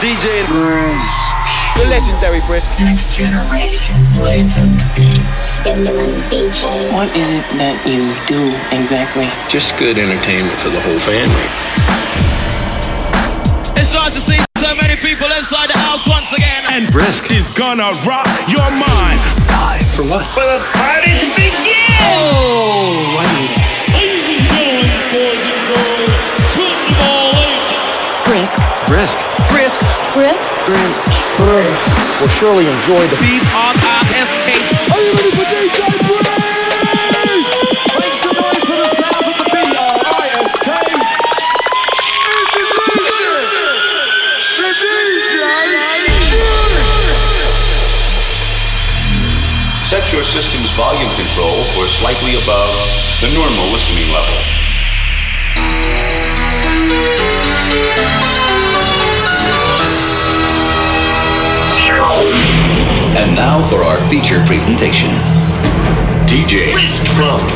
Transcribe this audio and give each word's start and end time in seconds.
DJ 0.00 0.40
Brisk. 0.48 1.36
The 1.76 1.84
legendary 1.90 2.40
Brisk. 2.46 2.70
Next 2.80 3.14
generation. 3.14 3.94
Latent 4.16 4.80
beats. 4.96 5.60
What 6.96 7.12
is 7.12 7.28
it 7.36 7.44
that 7.60 7.76
you 7.84 8.08
do 8.24 8.56
exactly? 8.72 9.28
Just 9.52 9.76
good 9.76 9.98
entertainment 10.00 10.56
for 10.64 10.70
the 10.70 10.80
whole 10.80 10.96
family. 11.04 11.48
It's 13.76 13.92
nice 13.92 14.16
to 14.16 14.20
see 14.24 14.40
so 14.56 14.72
many 14.80 14.96
people 14.96 15.28
inside 15.36 15.68
the 15.68 15.76
house 15.76 16.08
once 16.08 16.32
again. 16.32 16.64
And 16.72 16.88
Brisk 16.90 17.28
is 17.36 17.52
gonna 17.52 17.92
rock 18.08 18.24
your 18.48 18.64
mind. 18.80 19.20
Time 19.44 19.84
for 19.92 20.08
what? 20.08 20.24
For 20.32 20.40
the 20.40 20.64
party 20.72 21.12
to 21.20 21.28
begin! 21.36 22.00
Oh, 22.00 23.20
I 23.20 23.65
Brisk. 30.16 30.48
Brisk. 30.64 31.12
Brisk. 31.12 31.36
Brisk. 31.36 32.20
Will 32.22 32.32
surely 32.32 32.64
enjoy 32.64 32.96
the 33.12 33.20
beat. 33.20 33.44
B-R-I-S-K. 33.44 34.48
Are 34.88 35.00
you 35.04 35.12
ready 35.12 35.28
for 35.36 35.44
DJ 35.44 35.76
Brisk? 36.08 36.32
Make 38.00 38.16
some 38.16 38.32
noise 38.32 38.64
for 38.64 38.80
the 38.80 38.96
sound 38.96 39.28
of 39.28 39.36
the 39.36 39.44
B-R-I-S-K. 39.52 40.72
Set 49.84 50.12
your 50.14 50.24
system's 50.24 50.70
volume 50.80 51.12
control 51.20 51.62
for 51.76 51.86
slightly 51.88 52.40
above 52.40 52.72
the 53.20 53.28
normal 53.34 53.68
listening 53.68 54.08
level. 54.08 54.55
Now 63.36 63.60
for 63.68 63.84
our 63.84 64.00
feature 64.08 64.40
presentation. 64.48 65.12
DJ 66.24 66.72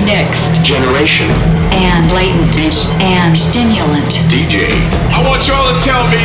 Next. 0.04 0.60
Generation. 0.60 1.26
And 1.72 2.12
latent. 2.12 2.76
And 3.00 3.32
stimulant. 3.32 4.12
DJ. 4.28 4.68
I 5.16 5.24
want 5.24 5.48
y'all 5.48 5.72
to 5.72 5.80
tell 5.80 6.04
me 6.12 6.20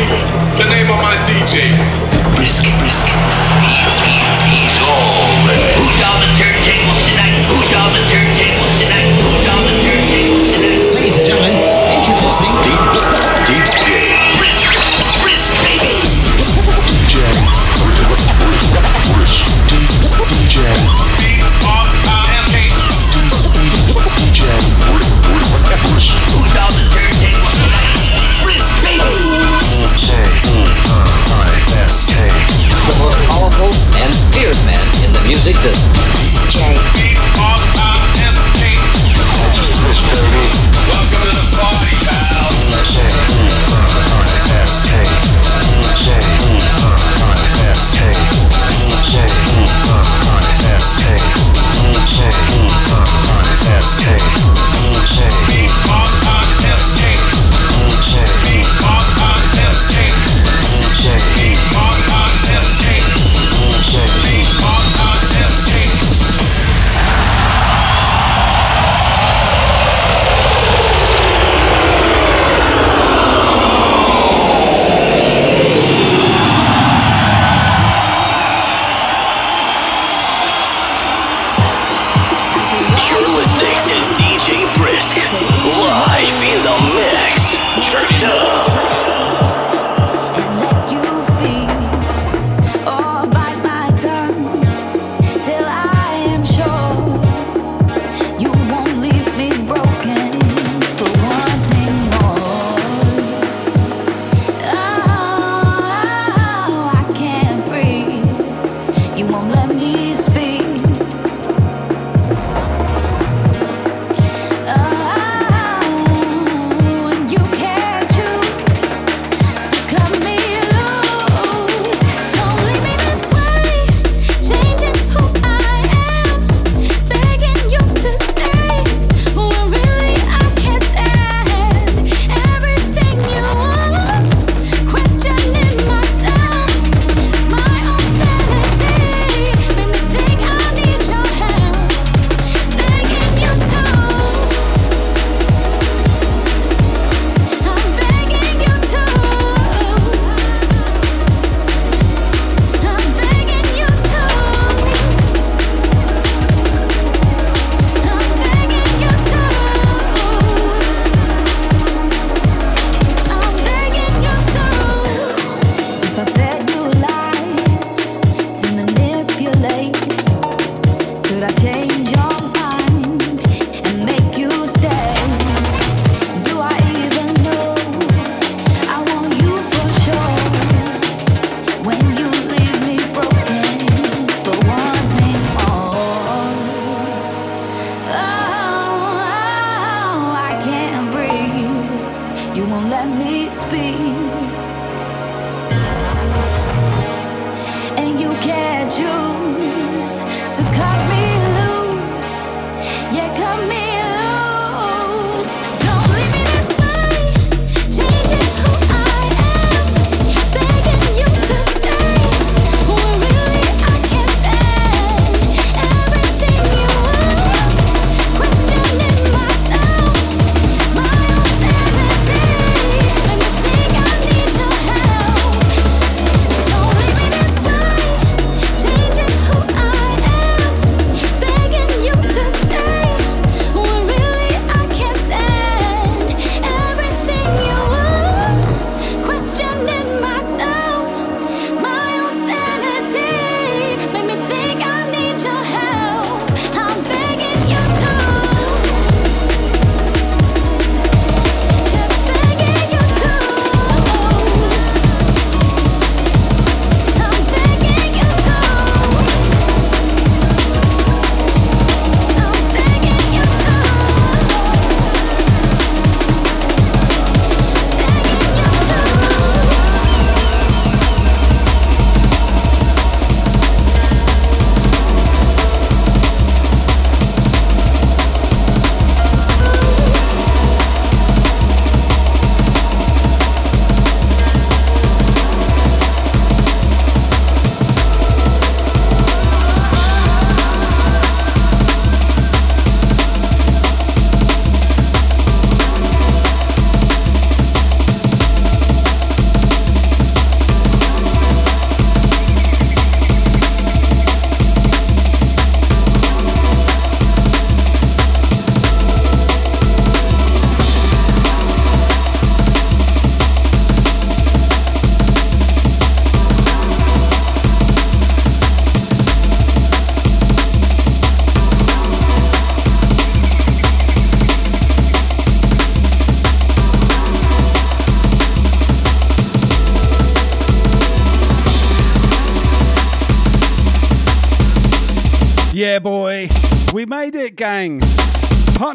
the 0.60 0.68
name 0.68 0.92
of 0.92 1.00
my 1.00 1.16
DJ. 1.24 1.72
Brisk, 2.36 2.68
brisk. 2.76 3.08
He's, 3.64 3.96
he's, 3.96 4.40
he's 4.44 4.76
all 4.84 5.24
there. 5.48 5.72
Who's 5.80 6.04
on 6.04 6.20
the 6.20 6.30
turntables 6.36 7.00
tonight? 7.08 7.40
Who's 7.48 7.72
on 7.72 7.90
the 7.96 8.04
turntables 8.12 8.72
tonight? 8.76 9.08
Who's 9.24 9.46
on 9.48 9.62
the 9.64 9.74
turntables 9.80 10.44
tonight? 10.52 10.80
Ladies 10.92 11.16
and 11.16 11.26
gentlemen, 11.26 11.56
introducing 11.96 12.52
DJ. 12.60 13.95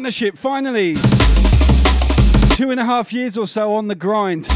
Partnership, 0.02 0.36
finally. 0.36 0.94
Two 2.56 2.72
and 2.72 2.80
a 2.80 2.84
half 2.84 3.12
years 3.12 3.38
or 3.38 3.46
so 3.46 3.74
on 3.74 3.86
the 3.86 3.94
grind. 3.94 4.48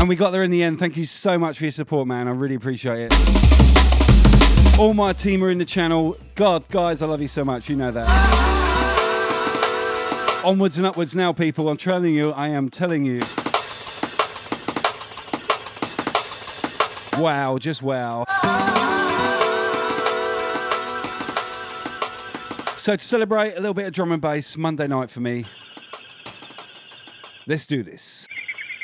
And 0.00 0.08
we 0.08 0.16
got 0.16 0.30
there 0.30 0.42
in 0.42 0.50
the 0.50 0.64
end. 0.64 0.80
Thank 0.80 0.96
you 0.96 1.04
so 1.04 1.38
much 1.38 1.58
for 1.58 1.64
your 1.66 1.70
support, 1.70 2.08
man. 2.08 2.26
I 2.26 2.32
really 2.32 2.56
appreciate 2.56 3.12
it. 3.12 4.78
All 4.80 4.94
my 4.94 5.12
team 5.12 5.44
are 5.44 5.50
in 5.50 5.58
the 5.58 5.64
channel. 5.64 6.16
God, 6.34 6.68
guys, 6.70 7.02
I 7.02 7.06
love 7.06 7.22
you 7.22 7.28
so 7.28 7.44
much. 7.44 7.70
You 7.70 7.76
know 7.76 7.92
that. 7.92 8.08
Onwards 10.44 10.76
and 10.76 10.88
upwards 10.88 11.14
now, 11.14 11.32
people. 11.32 11.68
I'm 11.68 11.76
telling 11.76 12.12
you, 12.12 12.32
I 12.32 12.48
am 12.48 12.68
telling 12.68 13.04
you. 13.04 13.20
Wow, 17.16 17.58
just 17.58 17.80
wow. 17.80 18.24
So, 22.80 22.96
to 22.96 23.04
celebrate 23.04 23.52
a 23.52 23.60
little 23.60 23.74
bit 23.74 23.84
of 23.84 23.92
drum 23.92 24.10
and 24.10 24.22
bass 24.22 24.56
Monday 24.56 24.86
night 24.86 25.10
for 25.10 25.20
me, 25.20 25.44
let's 27.46 27.66
do 27.66 27.82
this. 27.82 28.26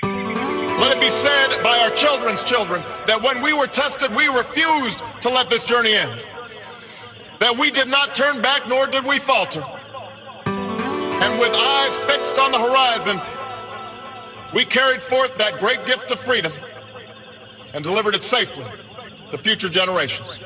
Let 0.02 0.94
it 0.94 1.00
be 1.00 1.08
said 1.08 1.62
by 1.62 1.78
our 1.78 1.88
children's 1.93 2.43
children 2.43 2.82
that 3.06 3.22
when 3.22 3.40
we 3.40 3.54
were 3.54 3.66
tested, 3.66 4.14
we 4.14 4.26
refused 4.26 5.00
to 5.22 5.31
let 5.31 5.48
this 5.48 5.64
journey 5.64 5.94
end. 5.94 6.20
That 7.40 7.56
we 7.56 7.70
did 7.70 7.88
not 7.88 8.14
turn 8.14 8.43
back, 8.43 8.69
nor 8.69 8.87
did 8.87 9.02
we 9.06 9.19
falter. 9.19 9.64
And 10.44 11.40
with 11.40 11.54
eyes 11.54 11.96
fixed 12.06 12.37
on 12.37 12.52
the 12.52 12.58
horizon, 12.58 13.19
we 14.54 14.66
carried 14.66 15.00
forth 15.00 15.38
that 15.38 15.58
great 15.58 15.87
gift 15.87 16.10
of 16.10 16.20
freedom 16.20 16.52
and 17.72 17.82
delivered 17.82 18.14
it 18.14 18.25
safely 18.25 18.66
to 19.31 19.38
future 19.38 19.70
generations. 19.70 20.38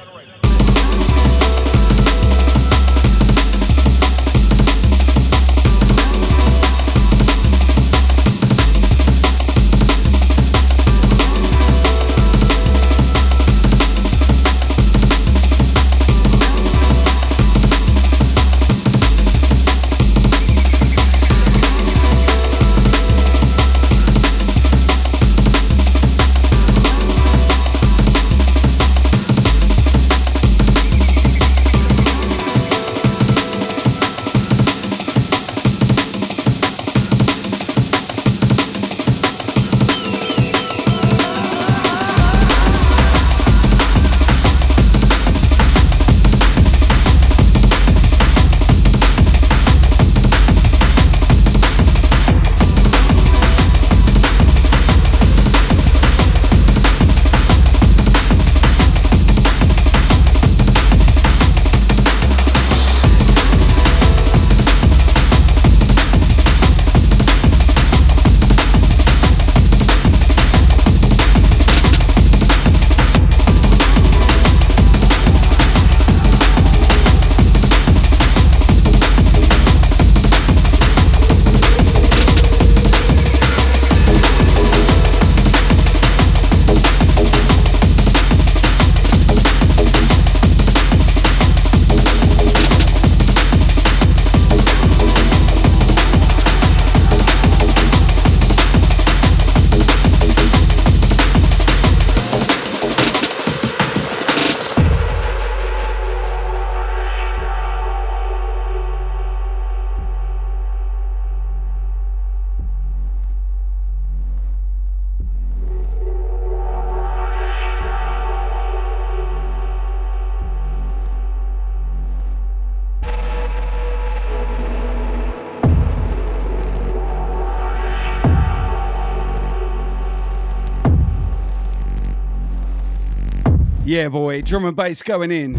Yeah, 133.90 134.06
boy, 134.08 134.42
drum 134.42 134.66
and 134.66 134.76
bass 134.76 135.02
going 135.02 135.32
in. 135.32 135.56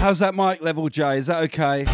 How's 0.00 0.20
that 0.20 0.34
mic 0.34 0.62
level, 0.62 0.88
Jay? 0.88 1.18
Is 1.18 1.26
that 1.26 1.42
okay? 1.42 1.84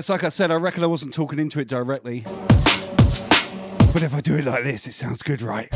It's 0.00 0.08
like 0.08 0.24
I 0.24 0.30
said, 0.30 0.50
I 0.50 0.54
reckon 0.54 0.82
I 0.82 0.86
wasn't 0.86 1.12
talking 1.12 1.38
into 1.38 1.60
it 1.60 1.68
directly. 1.68 2.22
But 3.92 4.02
if 4.02 4.14
I 4.14 4.22
do 4.22 4.34
it 4.34 4.46
like 4.46 4.64
this, 4.64 4.86
it 4.86 4.92
sounds 4.92 5.22
good, 5.22 5.42
right? 5.42 5.68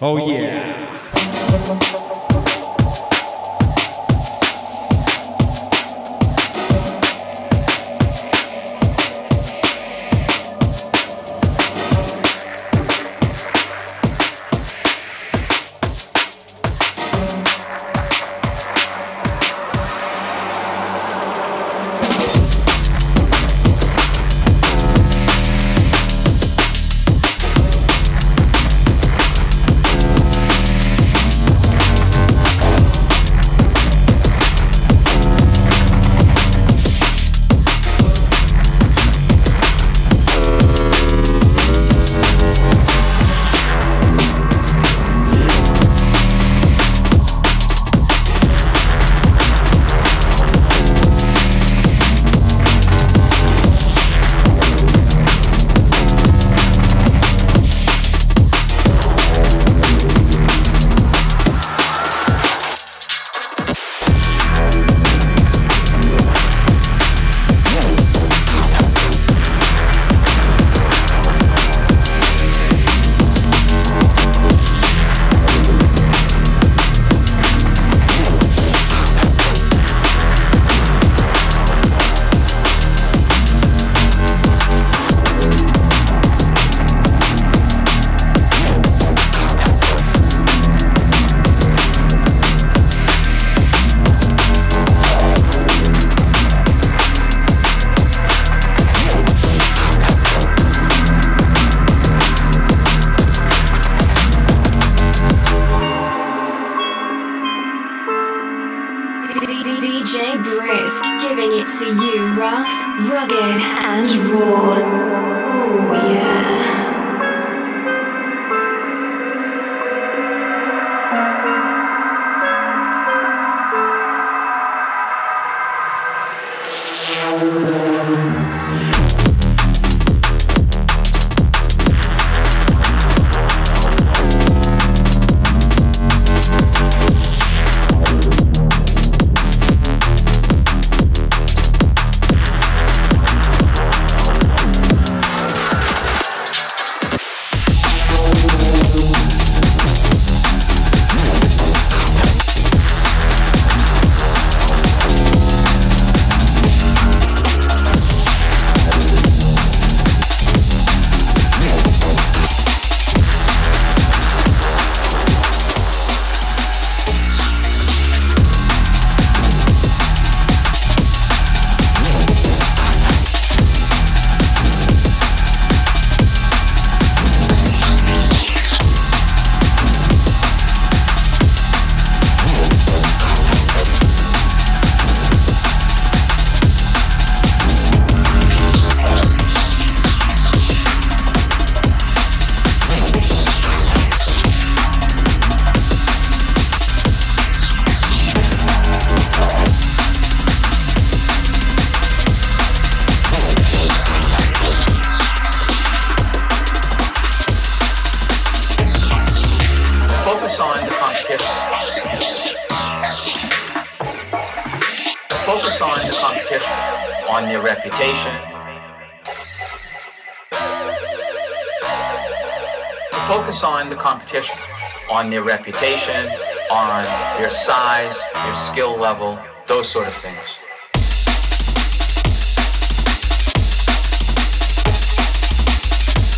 Oh, 0.00 0.16
oh 0.20 0.30
yeah. 0.30 0.78
DJ 1.12 2.07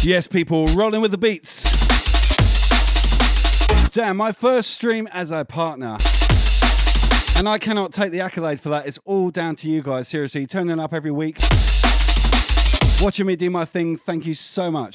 Yes, 0.02 0.26
people, 0.26 0.64
rolling 0.68 1.02
with 1.02 1.10
the 1.10 1.18
beats. 1.18 1.64
Damn, 3.90 4.16
my 4.16 4.32
first 4.32 4.70
stream 4.70 5.06
as 5.12 5.30
a 5.30 5.44
partner. 5.44 5.98
And 7.36 7.46
I 7.46 7.58
cannot 7.58 7.92
take 7.92 8.10
the 8.10 8.22
accolade 8.22 8.60
for 8.60 8.70
that. 8.70 8.86
It's 8.86 8.98
all 9.04 9.30
down 9.30 9.56
to 9.56 9.68
you 9.68 9.82
guys, 9.82 10.08
seriously. 10.08 10.46
Turning 10.46 10.80
up 10.80 10.94
every 10.94 11.10
week, 11.10 11.36
watching 13.02 13.26
me 13.26 13.36
do 13.36 13.50
my 13.50 13.66
thing. 13.66 13.98
Thank 13.98 14.24
you 14.24 14.32
so 14.32 14.70
much. 14.70 14.94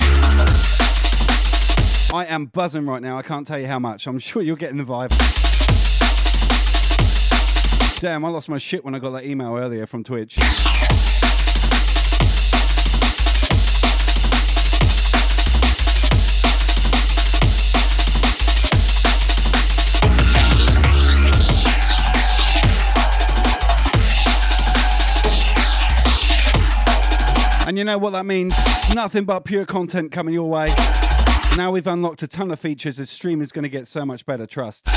I 2.12 2.26
am 2.28 2.48
buzzing 2.48 2.88
right 2.88 3.02
now. 3.02 3.20
I 3.20 3.22
can't 3.22 3.46
tell 3.46 3.60
you 3.60 3.68
how 3.68 3.78
much. 3.78 4.08
I'm 4.08 4.18
sure 4.20 4.42
you're 4.42 4.56
getting 4.56 4.78
the 4.78 4.86
vibe. 4.86 5.12
Damn, 8.00 8.26
I 8.26 8.30
lost 8.30 8.50
my 8.50 8.58
shit 8.58 8.84
when 8.84 8.96
I 8.96 9.00
got 9.00 9.12
that 9.12 9.26
email 9.26 9.56
earlier 9.56 9.86
from 9.86 10.04
Twitch. 10.04 10.36
And 27.68 27.80
you 27.80 27.84
know 27.84 27.98
what 27.98 28.12
that 28.12 28.26
means? 28.26 28.56
Nothing 28.94 29.26
but 29.26 29.40
pure 29.40 29.66
content 29.66 30.12
coming 30.12 30.34
your 30.36 30.48
way. 30.48 30.68
Now 31.58 31.72
we've 31.72 31.88
unlocked 31.88 32.22
a 32.22 32.28
ton 32.28 32.52
of 32.52 32.60
features. 32.60 32.98
The 32.98 33.08
stream 33.08 33.42
is 33.42 33.52
going 33.52 33.64
to 33.64 33.70
get 33.70 33.88
so 33.88 34.06
much 34.06 34.26
better, 34.26 34.46
trust. 34.46 34.88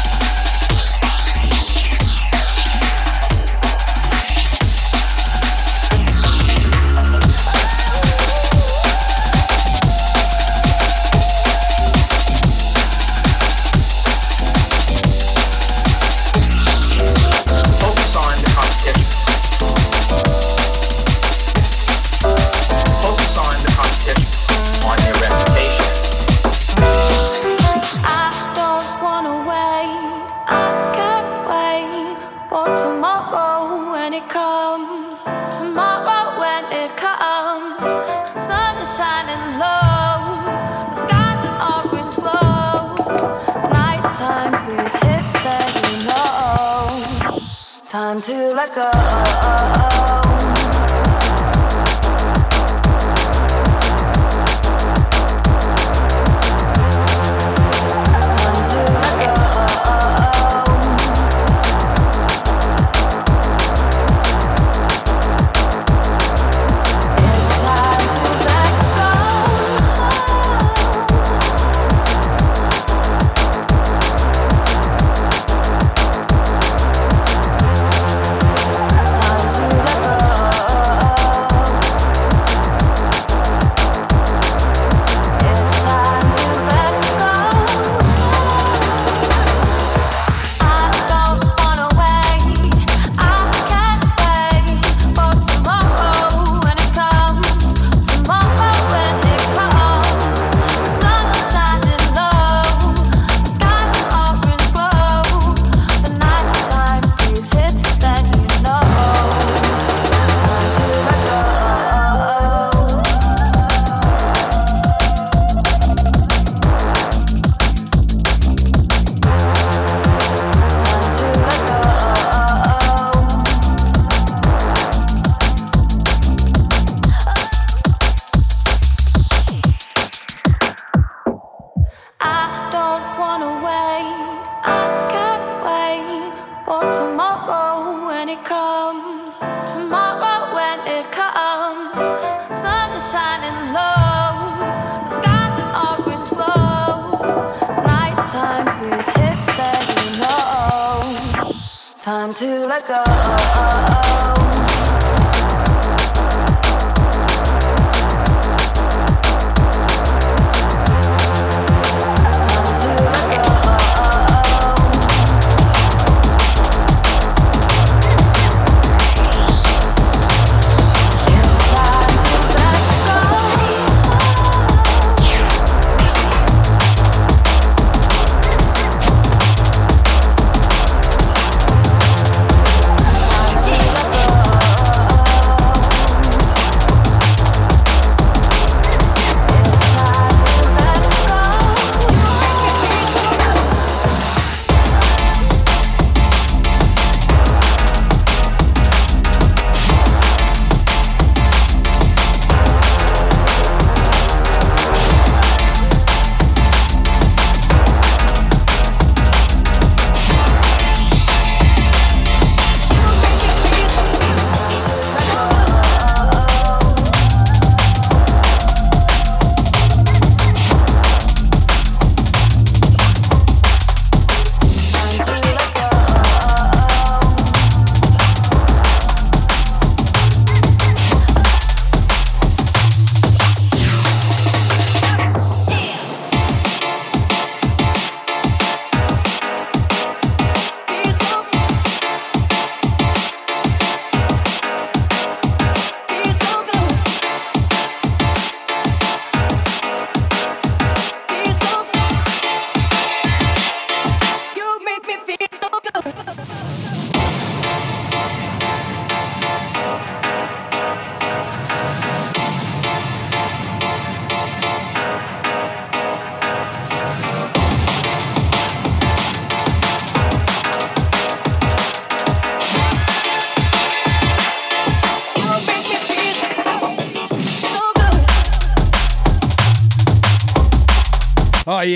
to 48.22 48.52
let 48.54 48.74
go. 48.74 50.27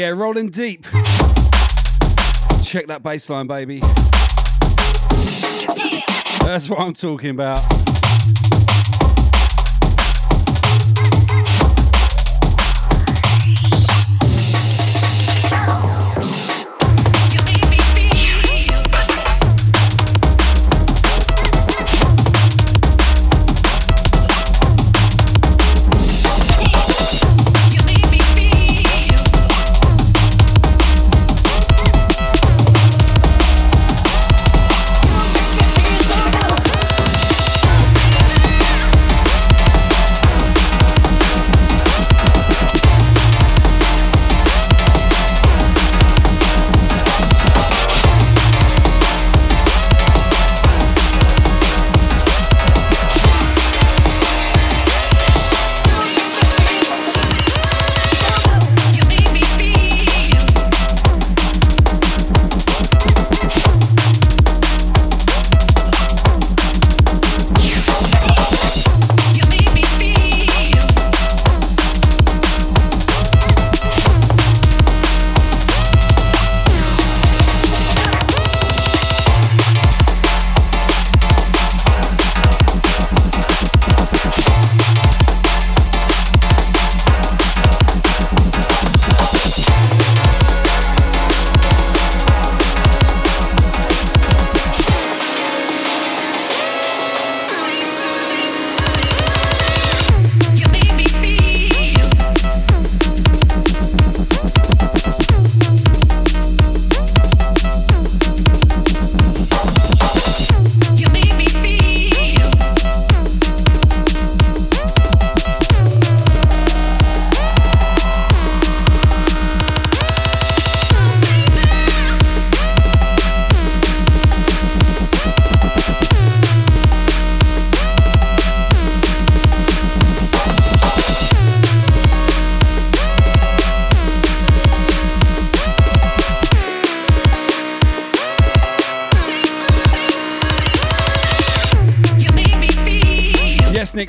yeah, 0.03 0.09
rolling 0.09 0.51
deep. 0.51 0.83
Check 2.61 2.89
that 2.89 3.03
bass 3.05 3.31
line, 3.31 3.47
baby. 3.47 3.79
That's 6.45 6.69
what 6.69 6.81
I'm 6.81 6.93
talking 6.93 7.31
about. 7.31 7.82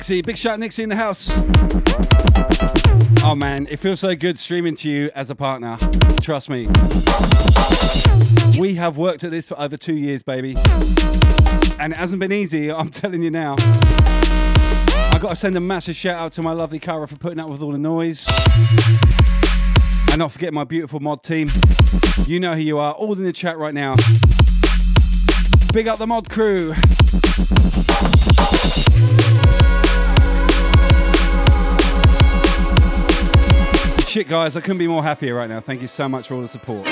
Nixie. 0.04 0.20
Big 0.20 0.36
shout, 0.36 0.60
Nixie 0.60 0.82
in 0.82 0.90
the 0.90 0.96
house. 0.96 1.32
Oh 3.24 3.34
man, 3.34 3.66
it 3.70 3.78
feels 3.78 4.00
so 4.00 4.14
good 4.14 4.38
streaming 4.38 4.74
to 4.76 4.90
you 4.90 5.10
as 5.14 5.30
a 5.30 5.34
partner. 5.34 5.78
Trust 6.20 6.50
me. 6.50 6.66
We 8.60 8.74
have 8.74 8.98
worked 8.98 9.24
at 9.24 9.30
this 9.30 9.48
for 9.48 9.58
over 9.58 9.78
two 9.78 9.94
years, 9.94 10.22
baby. 10.22 10.56
And 11.80 11.94
it 11.94 11.96
hasn't 11.96 12.20
been 12.20 12.32
easy, 12.32 12.70
I'm 12.70 12.90
telling 13.00 13.22
you 13.22 13.30
now. 13.30 13.54
I 15.10 15.18
got 15.18 15.30
to 15.30 15.36
send 15.36 15.56
a 15.56 15.60
massive 15.60 15.96
shout 15.96 16.18
out 16.18 16.34
to 16.34 16.42
my 16.42 16.52
lovely 16.52 16.78
Cara 16.78 17.08
for 17.08 17.16
putting 17.16 17.40
up 17.40 17.48
with 17.48 17.62
all 17.62 17.72
the 17.72 17.78
noise. 17.78 18.26
And 20.10 20.18
not 20.18 20.32
forget 20.32 20.52
my 20.52 20.64
beautiful 20.64 21.00
mod 21.00 21.22
team. 21.22 21.48
You 22.26 22.40
know 22.40 22.52
who 22.52 22.60
you 22.60 22.76
are, 22.76 22.92
all 22.92 23.14
in 23.14 23.24
the 23.24 23.32
chat 23.32 23.56
right 23.56 23.72
now. 23.72 23.94
Big 25.72 25.88
up 25.88 25.98
the 25.98 26.06
mod 26.06 26.28
crew. 26.28 26.74
Shit, 34.14 34.28
guys, 34.28 34.56
I 34.56 34.60
couldn't 34.60 34.78
be 34.78 34.86
more 34.86 35.02
happier 35.02 35.34
right 35.34 35.48
now. 35.48 35.58
Thank 35.58 35.82
you 35.82 35.88
so 35.88 36.08
much 36.08 36.28
for 36.28 36.34
all 36.34 36.40
the 36.40 36.46
support. 36.46 36.86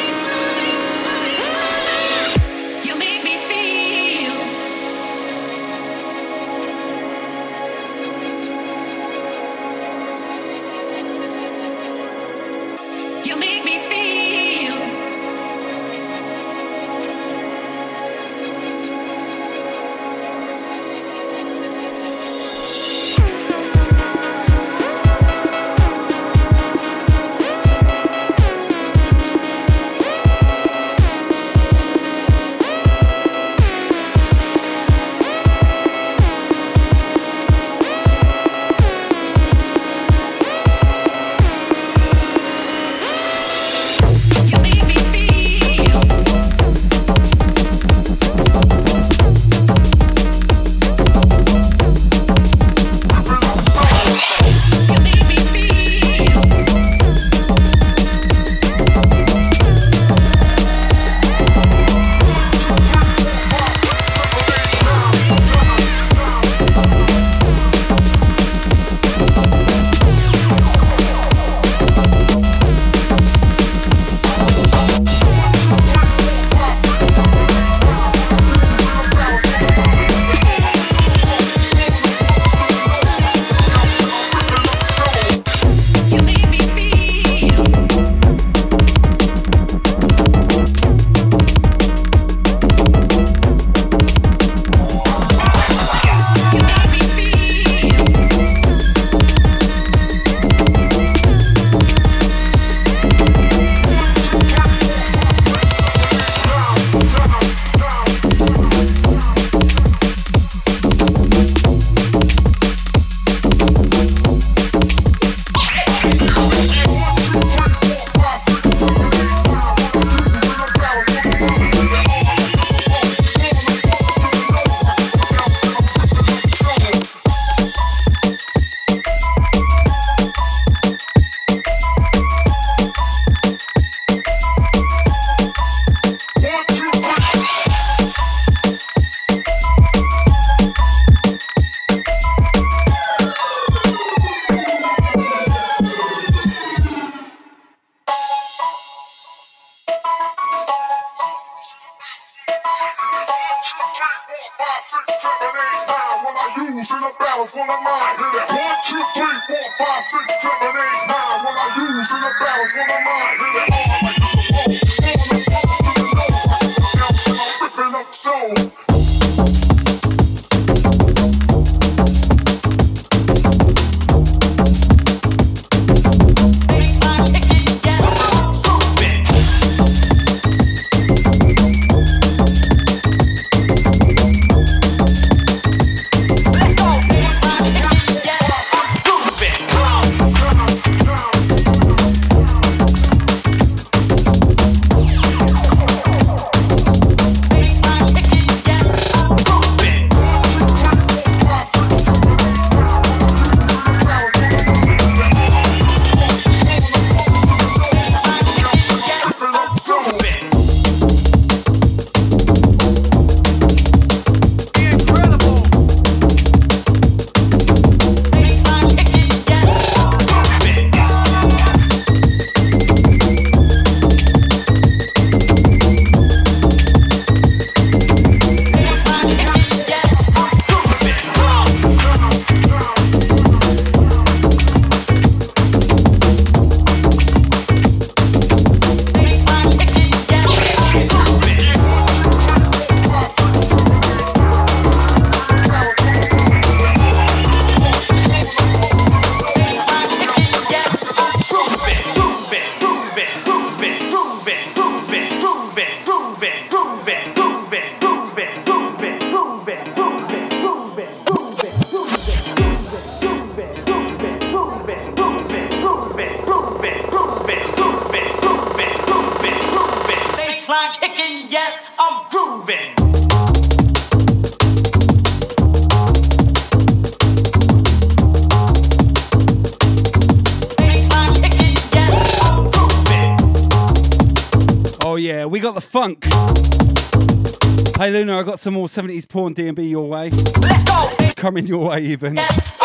Some 288.62 288.74
more 288.74 288.86
70s 288.86 289.28
porn 289.28 289.54
D&B 289.54 289.82
your 289.82 290.08
way. 290.08 290.30
Let's 290.30 290.84
go. 290.84 291.32
Coming 291.34 291.66
your 291.66 291.88
way 291.88 292.04
even. 292.04 292.38
I'm 292.38 292.81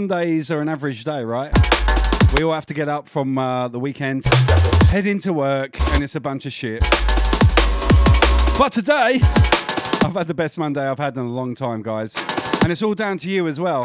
Mondays 0.00 0.50
are 0.50 0.62
an 0.62 0.68
average 0.70 1.04
day, 1.04 1.22
right? 1.22 1.52
We 2.32 2.42
all 2.42 2.54
have 2.54 2.64
to 2.66 2.74
get 2.74 2.88
up 2.88 3.06
from 3.06 3.36
uh, 3.36 3.68
the 3.68 3.78
weekend, 3.78 4.24
head 4.88 5.04
into 5.04 5.30
work, 5.30 5.78
and 5.92 6.02
it's 6.02 6.14
a 6.14 6.20
bunch 6.20 6.46
of 6.46 6.54
shit. 6.54 6.80
But 8.58 8.70
today, 8.72 9.20
I've 10.02 10.14
had 10.14 10.26
the 10.26 10.32
best 10.34 10.56
Monday 10.56 10.88
I've 10.88 10.98
had 10.98 11.18
in 11.18 11.20
a 11.20 11.28
long 11.28 11.54
time, 11.54 11.82
guys. 11.82 12.16
And 12.62 12.72
it's 12.72 12.80
all 12.80 12.94
down 12.94 13.18
to 13.18 13.28
you 13.28 13.46
as 13.46 13.60
well. 13.60 13.84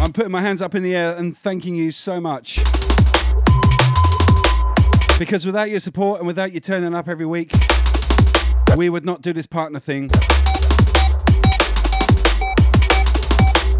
I'm 0.00 0.12
putting 0.12 0.32
my 0.32 0.40
hands 0.40 0.62
up 0.62 0.74
in 0.74 0.82
the 0.82 0.96
air 0.96 1.16
and 1.16 1.38
thanking 1.38 1.76
you 1.76 1.92
so 1.92 2.20
much. 2.20 2.56
Because 5.16 5.46
without 5.46 5.70
your 5.70 5.78
support 5.78 6.18
and 6.18 6.26
without 6.26 6.52
you 6.52 6.58
turning 6.58 6.92
up 6.92 7.08
every 7.08 7.24
week, 7.24 7.52
we 8.76 8.88
would 8.88 9.04
not 9.04 9.22
do 9.22 9.32
this 9.32 9.46
partner 9.46 9.78
thing. 9.78 10.10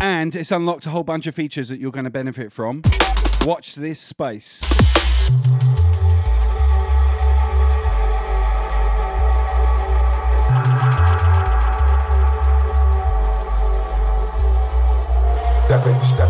And 0.06 0.36
it's 0.36 0.52
unlocked 0.52 0.86
a 0.86 0.90
whole 0.90 1.02
bunch 1.02 1.26
of 1.26 1.34
features 1.34 1.68
that 1.68 1.80
you're 1.80 1.90
going 1.90 2.04
to 2.04 2.10
benefit 2.10 2.52
from. 2.52 2.80
Watch 3.44 3.74
this 3.74 3.98
space. 3.98 4.64
Step 15.64 15.86
in, 15.88 16.04
step 16.04 16.25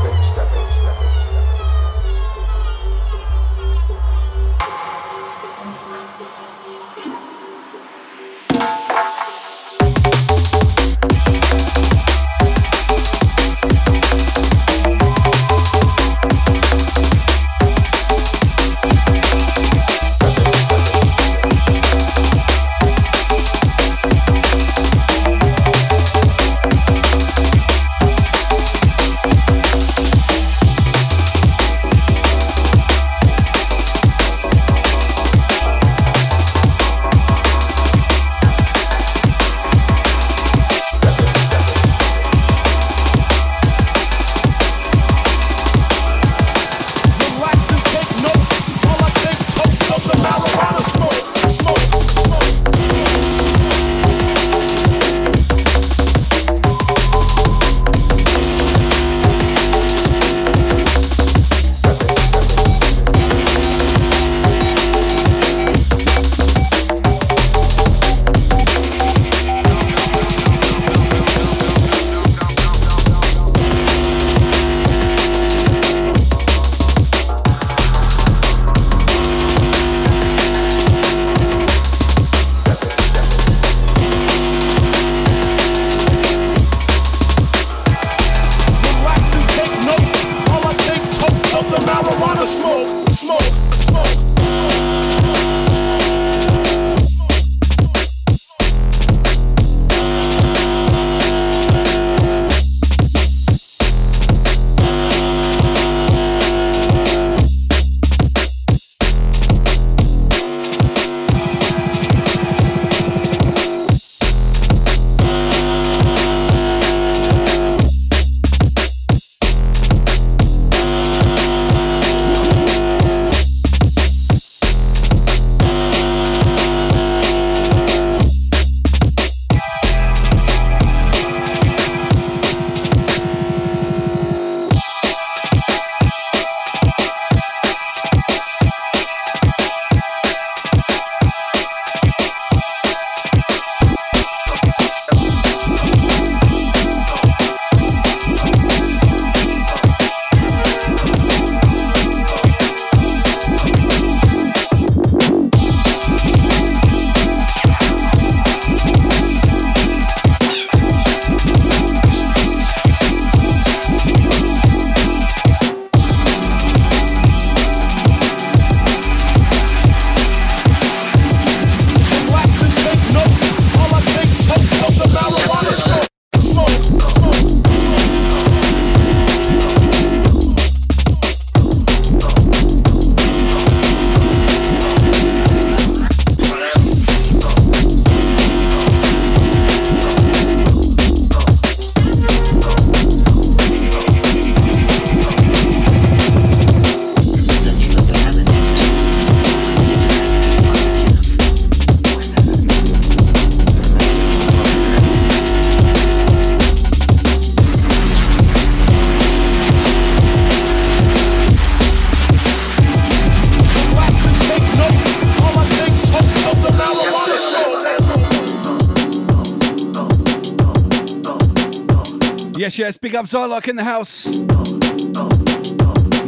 up 223.16 223.24
Zylok 223.24 223.66
in 223.68 223.76
the 223.76 223.84
house. 223.84 224.26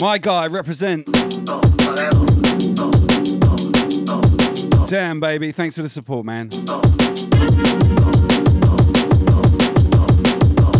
My 0.00 0.16
guy, 0.16 0.46
represent. 0.46 1.04
Damn, 4.88 5.20
baby. 5.20 5.52
Thanks 5.52 5.76
for 5.76 5.82
the 5.82 5.88
support, 5.88 6.24
man. 6.24 6.48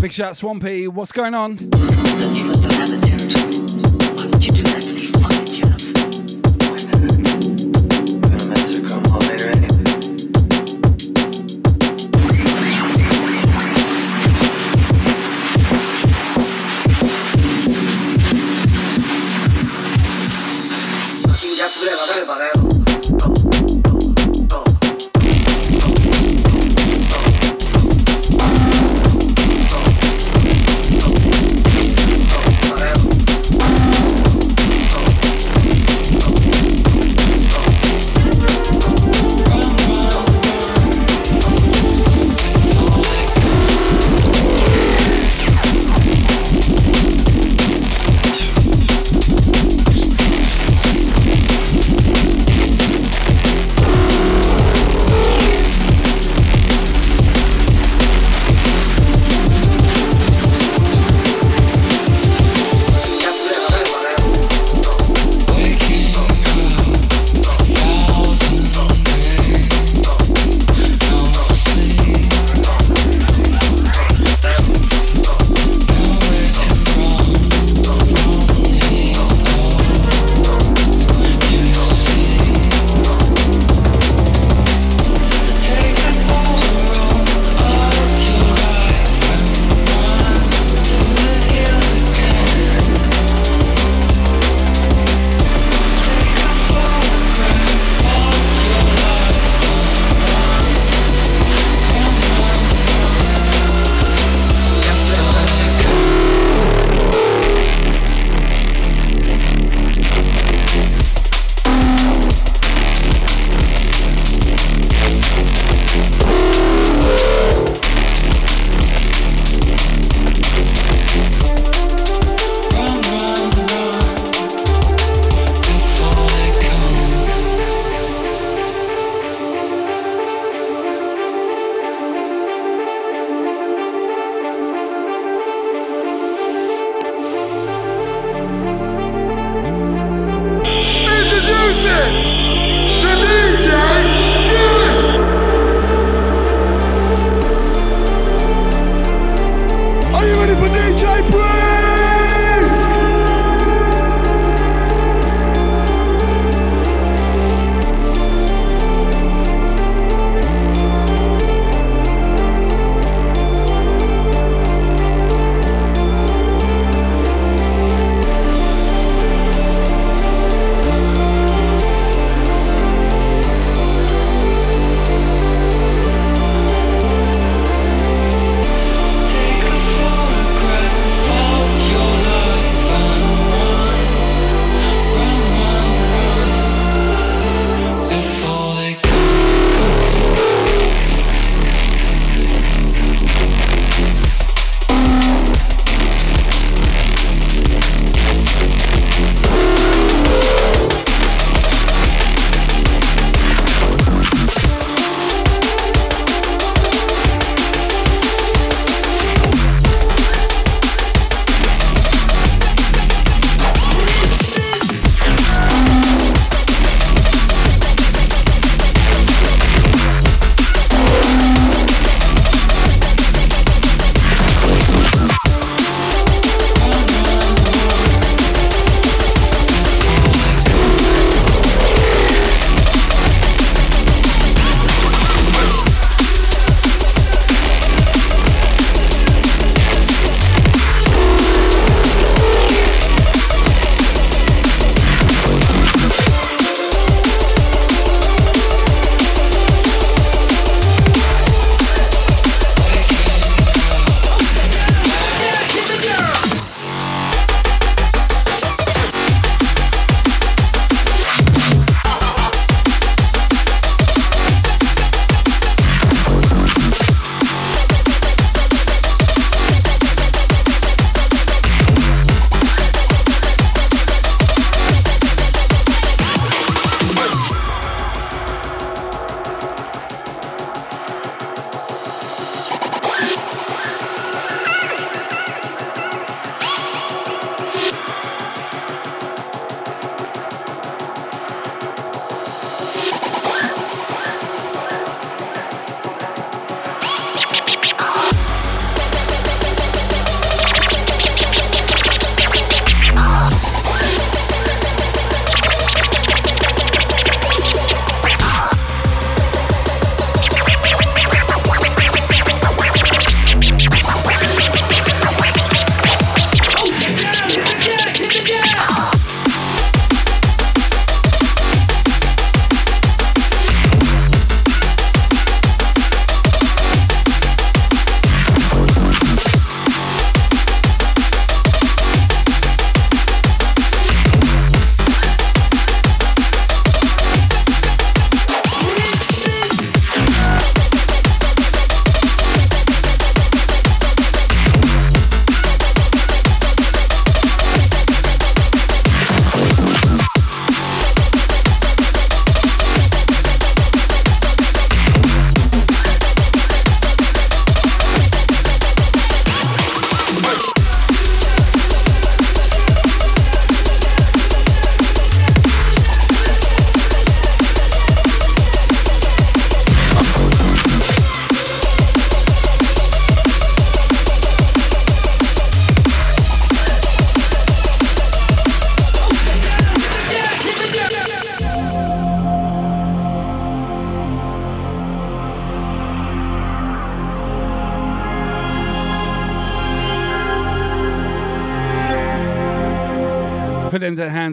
Big 0.01 0.13
shout, 0.13 0.37
Swampy. 0.37 0.89
What's 0.89 1.13
going 1.13 1.35
on? 1.35 1.59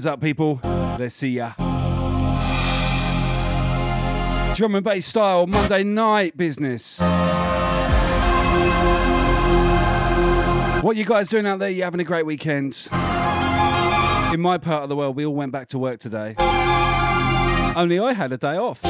Hands 0.06 0.14
up, 0.14 0.22
people. 0.22 0.60
Let's 0.64 1.16
see 1.16 1.30
ya. 1.30 1.53
Drum 4.56 4.76
and 4.76 4.84
bass 4.84 5.08
style, 5.08 5.47
Monday 5.47 5.84
night 5.84 6.38
business. 6.38 6.99
What 10.82 10.95
you 10.95 11.06
guys 11.06 11.30
doing 11.30 11.47
out 11.47 11.60
there? 11.60 11.70
You 11.70 11.84
having 11.84 11.99
a 11.99 12.03
great 12.03 12.26
weekend? 12.26 12.88
In 12.91 14.41
my 14.41 14.58
part 14.62 14.84
of 14.84 14.89
the 14.89 14.95
world, 14.95 15.16
we 15.16 15.26
all 15.26 15.36
went 15.36 15.51
back 15.51 15.70
to 15.70 15.80
work 15.80 15.99
today. 15.99 16.36
Only 17.76 17.99
I 17.99 18.14
had 18.14 18.32
a 18.32 18.38
day 18.38 18.56
off. 18.56 18.82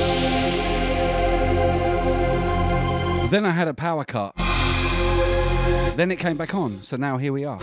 Then 3.32 3.46
I 3.46 3.52
had 3.52 3.68
a 3.68 3.74
power 3.74 4.04
cut. 4.04 4.36
Then 5.96 6.12
it 6.12 6.18
came 6.18 6.38
back 6.38 6.54
on, 6.54 6.82
so 6.82 6.98
now 6.98 7.18
here 7.18 7.32
we 7.32 7.46
are. 7.46 7.60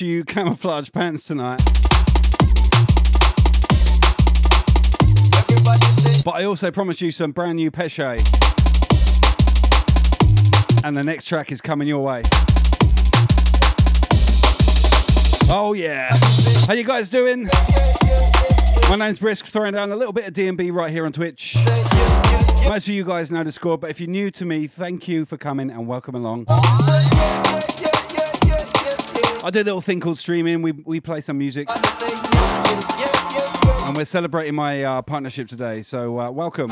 You 0.00 0.24
camouflage 0.24 0.90
pants 0.92 1.26
tonight. 1.26 1.62
But 6.22 6.32
I 6.32 6.44
also 6.44 6.70
promise 6.70 7.00
you 7.00 7.10
some 7.12 7.32
brand 7.32 7.56
new 7.56 7.70
Peshay. 7.70 8.18
And 10.84 10.96
the 10.96 11.02
next 11.02 11.24
track 11.26 11.50
is 11.50 11.60
coming 11.62 11.88
your 11.88 12.02
way. 12.02 12.22
Oh 15.48 15.72
yeah. 15.74 16.10
How 16.66 16.74
you 16.74 16.84
guys 16.84 17.08
doing? 17.08 17.48
My 18.90 18.96
name's 18.96 19.18
Brisk, 19.18 19.46
throwing 19.46 19.72
down 19.72 19.92
a 19.92 19.96
little 19.96 20.12
bit 20.12 20.26
of 20.26 20.34
D&B 20.34 20.70
right 20.72 20.90
here 20.90 21.06
on 21.06 21.12
Twitch. 21.12 21.56
Most 22.68 22.88
of 22.88 22.94
you 22.94 23.04
guys 23.04 23.32
know 23.32 23.44
the 23.44 23.52
score, 23.52 23.78
but 23.78 23.90
if 23.90 24.00
you're 24.00 24.10
new 24.10 24.30
to 24.32 24.44
me, 24.44 24.66
thank 24.66 25.08
you 25.08 25.24
for 25.24 25.36
coming 25.38 25.70
and 25.70 25.86
welcome 25.86 26.14
along. 26.14 26.46
I 29.46 29.50
do 29.50 29.60
a 29.60 29.62
little 29.62 29.80
thing 29.80 30.00
called 30.00 30.18
streaming. 30.18 30.60
We, 30.60 30.72
we 30.72 30.98
play 30.98 31.20
some 31.20 31.38
music. 31.38 31.68
And 33.86 33.96
we're 33.96 34.04
celebrating 34.04 34.56
my 34.56 34.82
uh, 34.82 35.02
partnership 35.02 35.46
today, 35.46 35.82
so 35.82 36.18
uh, 36.18 36.32
welcome. 36.32 36.68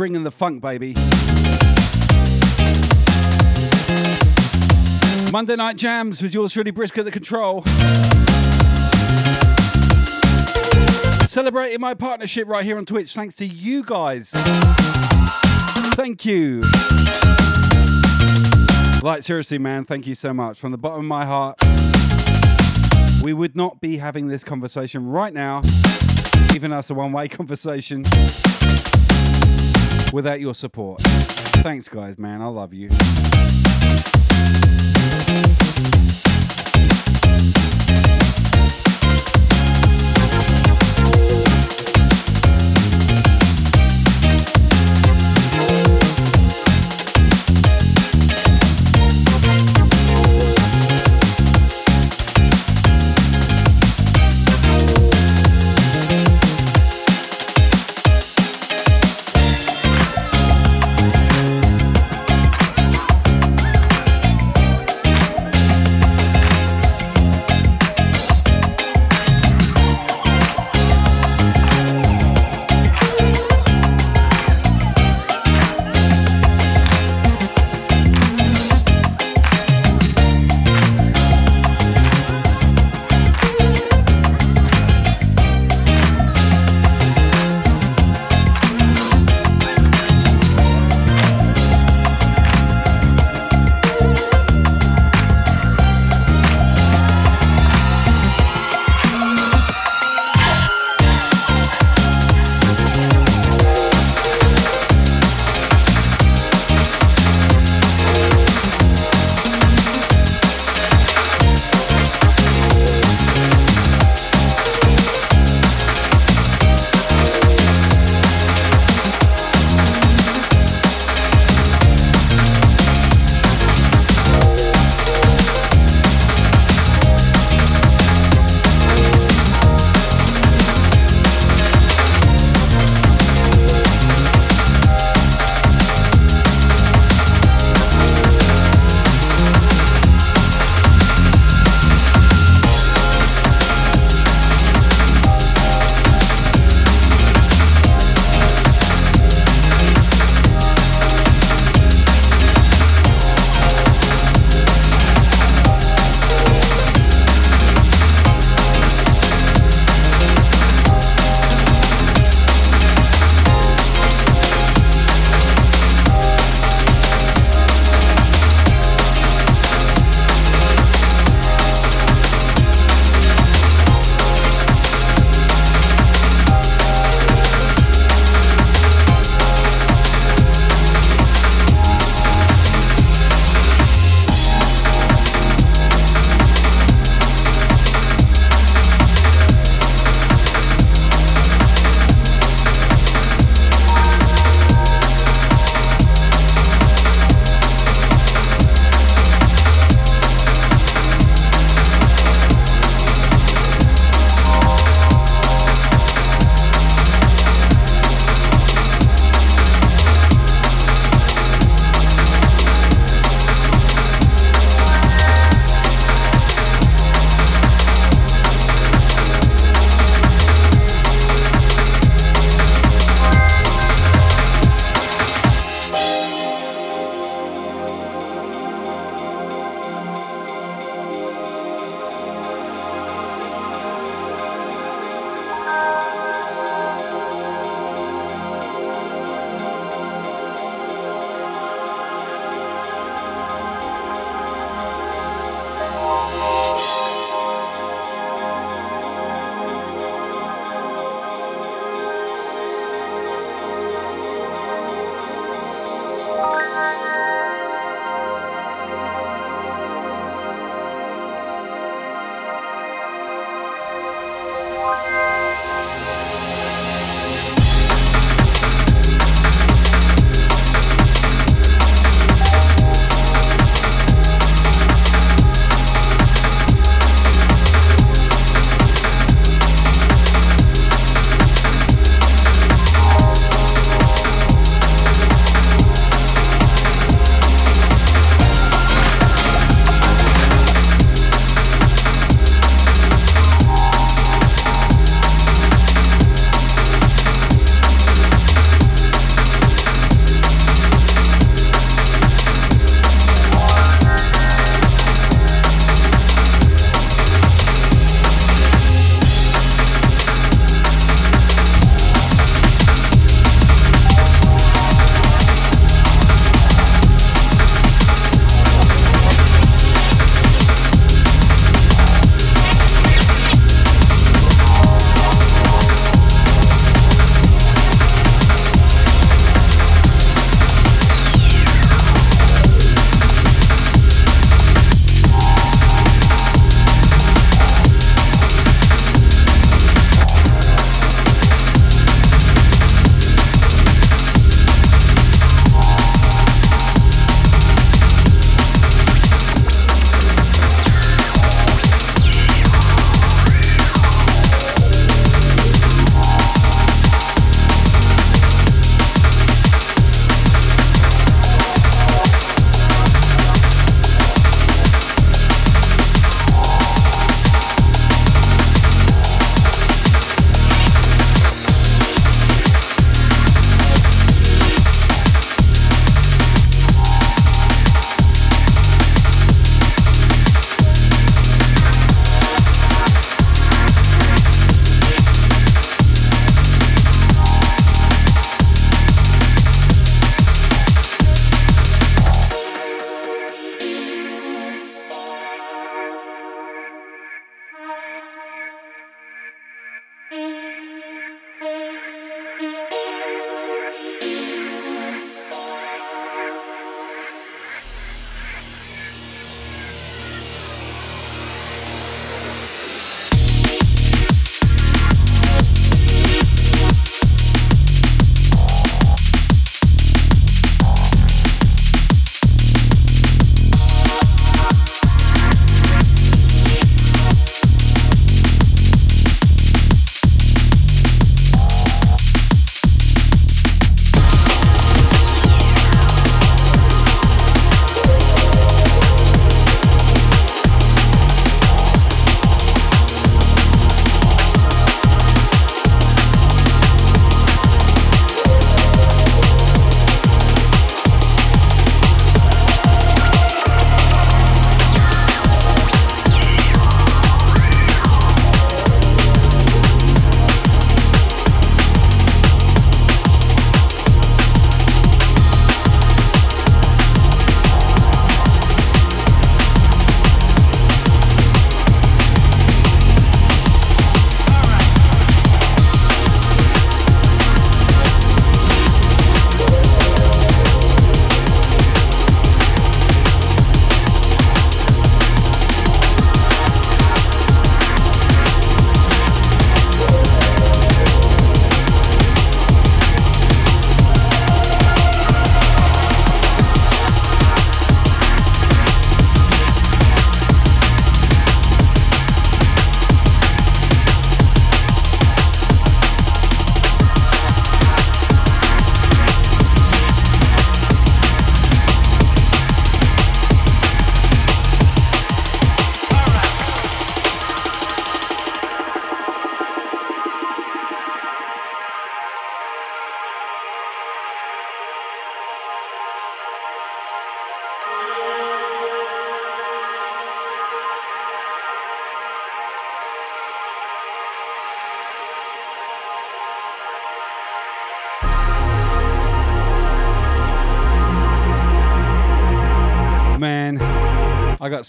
Bringing 0.00 0.24
the 0.24 0.30
funk, 0.30 0.62
baby. 0.62 0.94
Monday 5.30 5.56
night 5.56 5.76
jams 5.76 6.22
with 6.22 6.32
yours 6.32 6.56
really 6.56 6.70
Brisk 6.70 6.96
at 6.96 7.04
the 7.04 7.10
control. 7.10 7.62
Celebrating 11.26 11.82
my 11.82 11.92
partnership 11.92 12.48
right 12.48 12.64
here 12.64 12.78
on 12.78 12.86
Twitch, 12.86 13.12
thanks 13.14 13.36
to 13.36 13.44
you 13.44 13.84
guys. 13.84 14.30
Thank 15.96 16.24
you. 16.24 16.62
Like, 19.02 19.22
seriously, 19.22 19.58
man, 19.58 19.84
thank 19.84 20.06
you 20.06 20.14
so 20.14 20.32
much. 20.32 20.58
From 20.58 20.72
the 20.72 20.78
bottom 20.78 21.00
of 21.00 21.04
my 21.04 21.26
heart, 21.26 21.58
we 23.22 23.34
would 23.34 23.54
not 23.54 23.82
be 23.82 23.98
having 23.98 24.28
this 24.28 24.44
conversation 24.44 25.08
right 25.08 25.34
now, 25.34 25.60
even 26.54 26.72
us 26.72 26.88
a 26.88 26.94
one 26.94 27.12
way 27.12 27.28
conversation, 27.38 28.02
without 30.12 30.40
your 30.40 30.54
support. 30.54 31.00
Thanks, 31.02 31.88
guys, 31.88 32.18
man. 32.18 32.42
I 32.42 32.46
love 32.46 32.72
you. 32.74 32.88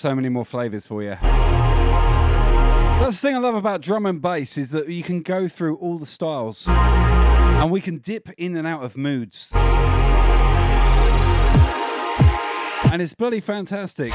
So 0.02 0.16
many 0.16 0.30
more 0.30 0.44
flavors 0.44 0.88
for 0.88 1.04
you. 1.04 1.16
That's 3.02 3.22
the 3.22 3.28
thing 3.28 3.36
I 3.36 3.40
love 3.40 3.54
about 3.56 3.82
drum 3.82 4.08
and 4.08 4.20
bass 4.22 4.58
is 4.58 4.72
that 4.72 4.90
you 4.90 5.04
can 5.04 5.22
go 5.22 5.48
through 5.48 5.76
all 5.78 6.00
the 6.00 6.08
styles 6.08 6.68
and 6.68 7.70
we 7.72 7.82
can 7.82 8.00
dip 8.00 8.30
in 8.38 8.58
and 8.58 8.66
out 8.66 8.84
of 8.84 8.98
moods. 8.98 9.52
And 12.92 13.02
it's 13.02 13.14
bloody 13.14 13.40
fantastic. 13.40 14.12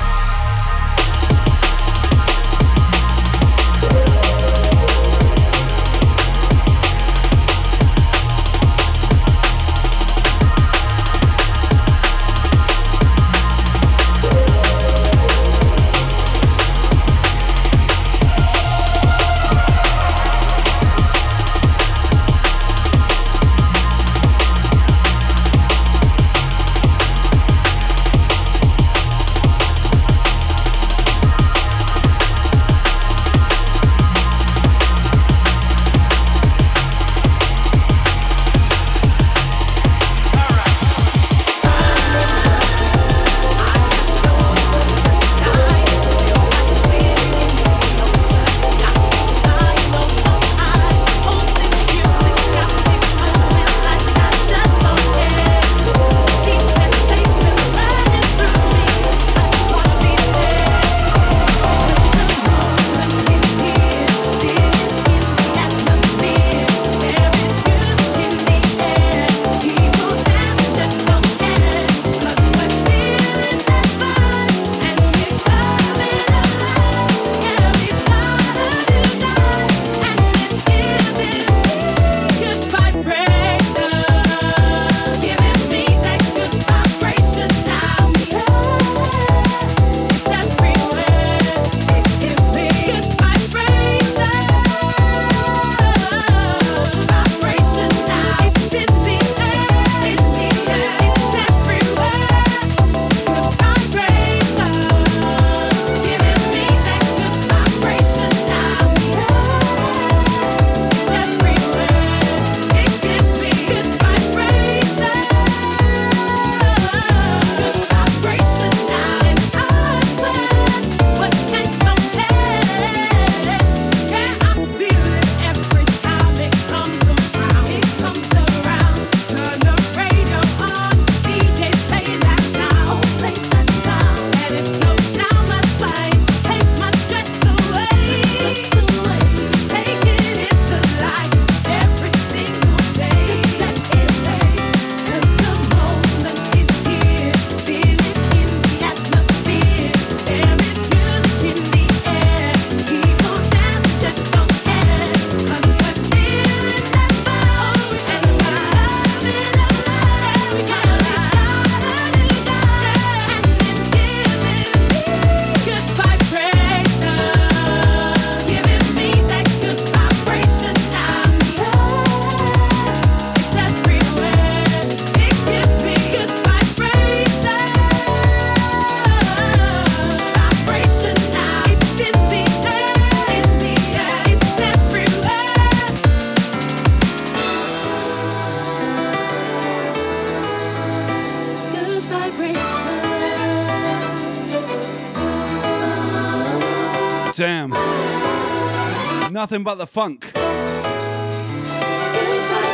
Nothing 199.46 199.62
but 199.62 199.76
the 199.76 199.86
funk. 199.86 200.32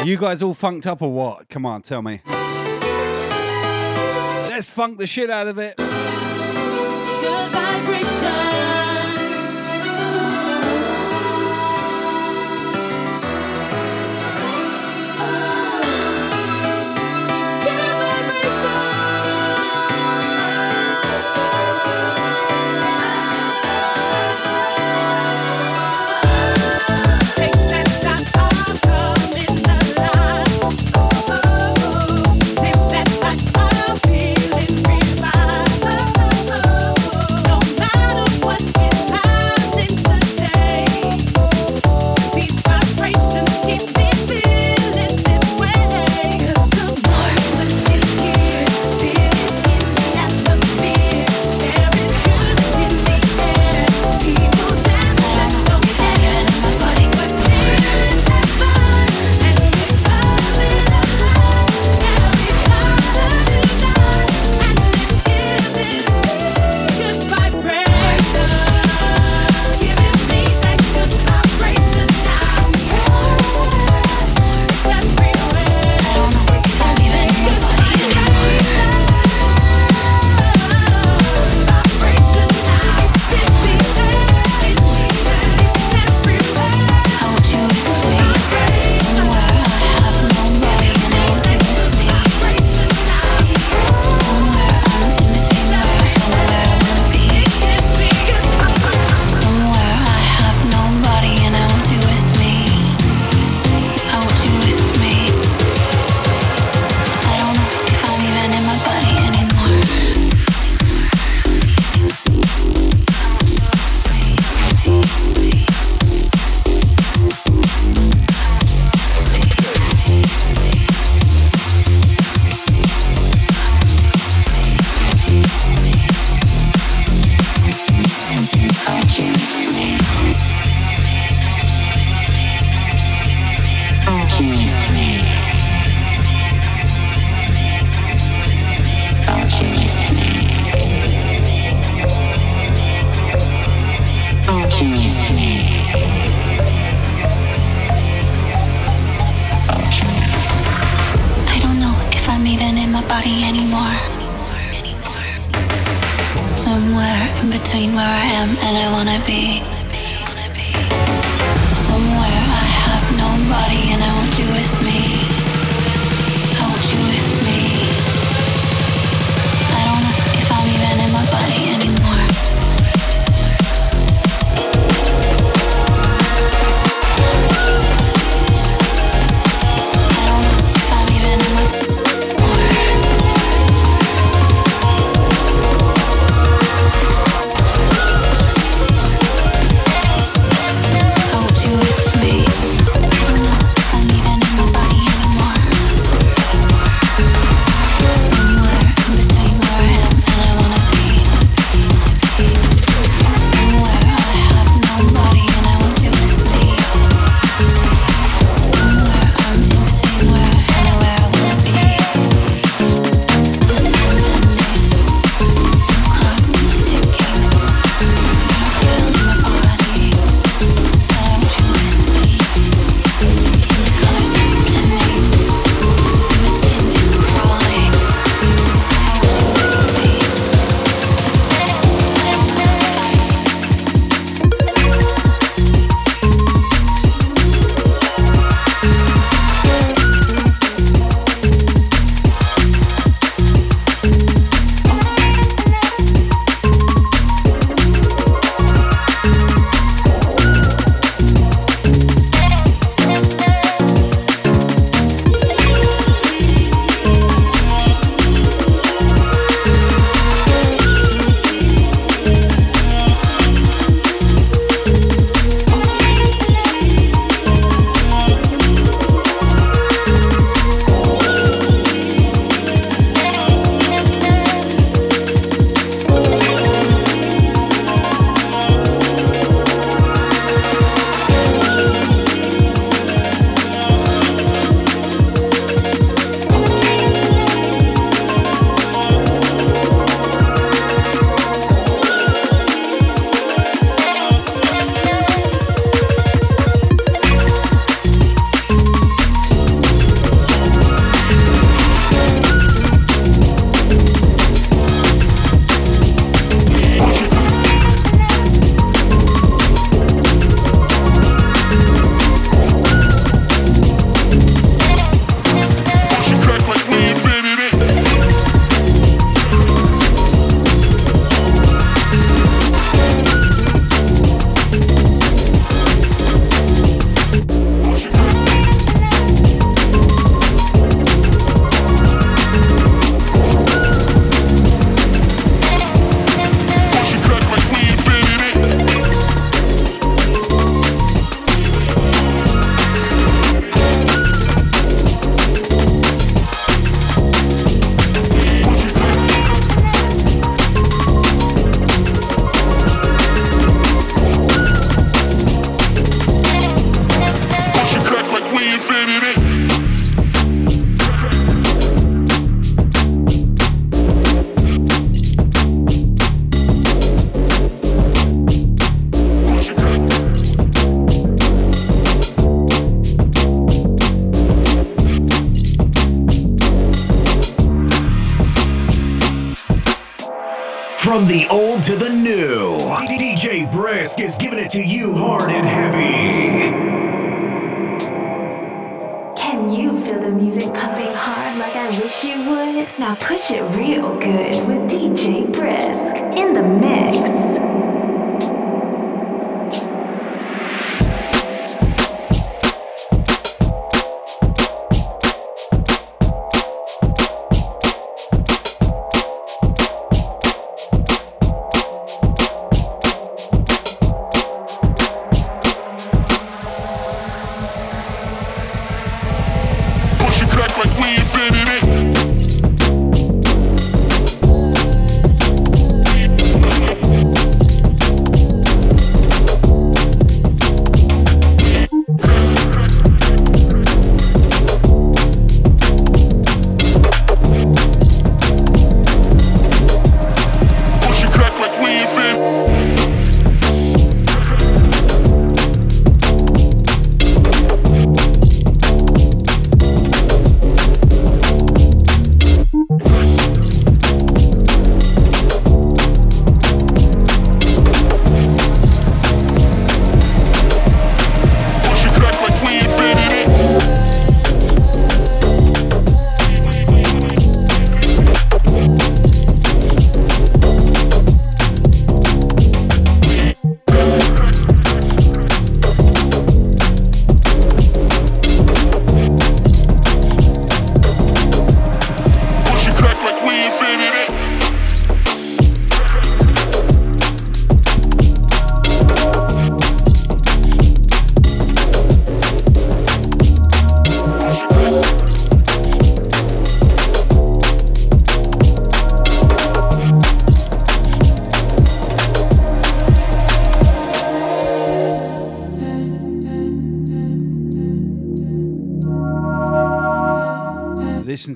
You 0.09 0.17
guys 0.17 0.43
all 0.43 0.55
funked 0.55 0.87
up 0.87 1.03
or 1.03 1.13
what? 1.13 1.47
Come 1.51 1.67
on, 1.67 1.83
tell 1.83 2.01
me. 2.01 2.23
Let's 4.49 4.71
funk 4.71 4.97
the 4.97 5.07
shit 5.07 5.29
out 5.29 5.49
of 5.49 5.59
it. 5.59 5.82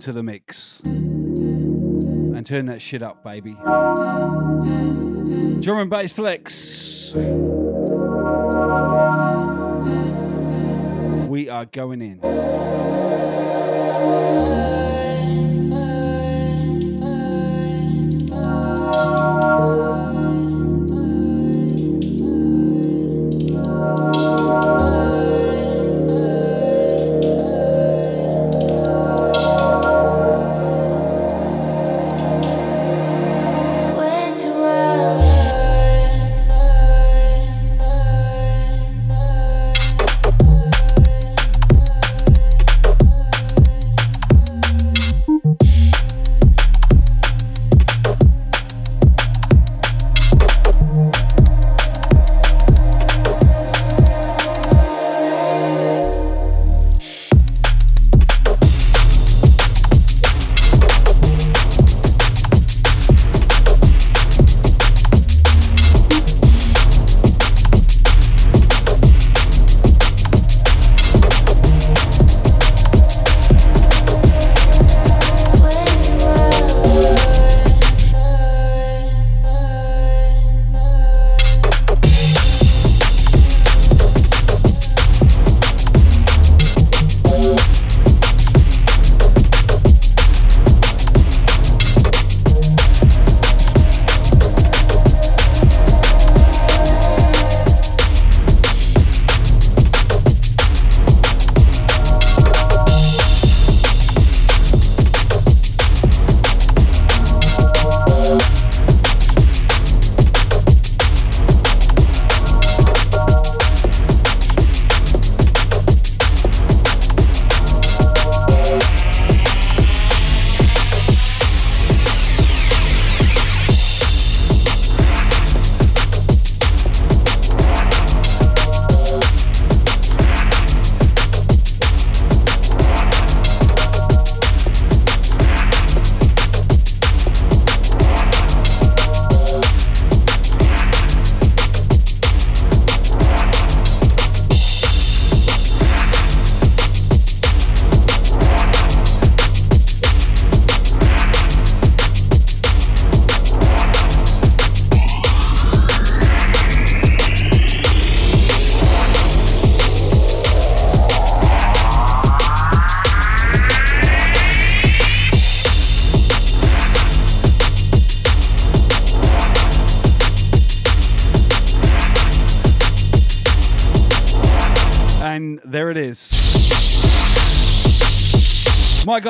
Listen 0.06 0.14
to 0.14 0.18
the 0.20 0.22
mix. 0.22 0.78
And 0.84 2.46
turn 2.46 2.66
that 2.66 2.80
shit 2.80 3.02
up, 3.02 3.24
baby. 3.24 3.54
Drum 5.60 5.78
and 5.78 5.90
bass 5.90 6.12
flex. 6.12 7.12
We 11.26 11.48
are 11.48 11.64
going 11.64 12.02
in. 12.02 12.20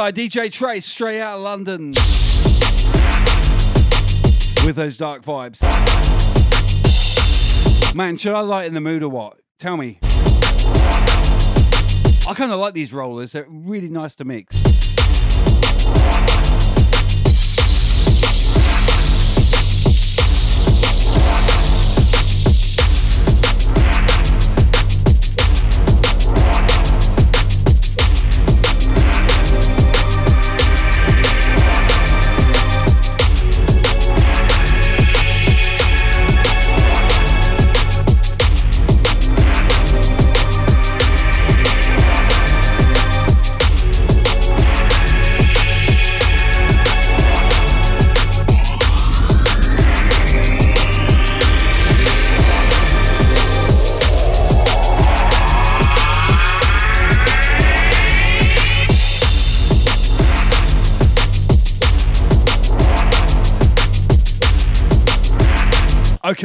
Guy, 0.06 0.12
DJ 0.12 0.52
Trace, 0.52 0.86
straight 0.86 1.20
out 1.20 1.38
of 1.38 1.42
London. 1.42 1.88
With 4.64 4.76
those 4.76 4.96
dark 4.96 5.22
vibes. 5.22 5.64
Man, 7.92 8.16
should 8.16 8.32
I 8.32 8.40
lighten 8.42 8.74
the 8.74 8.80
mood 8.80 9.02
or 9.02 9.08
what? 9.08 9.38
Tell 9.58 9.76
me. 9.76 9.98
I 12.28 12.34
kind 12.36 12.52
of 12.52 12.60
like 12.60 12.74
these 12.74 12.92
rollers, 12.92 13.32
they're 13.32 13.46
really 13.48 13.88
nice 13.88 14.14
to 14.16 14.24
mix. 14.24 14.55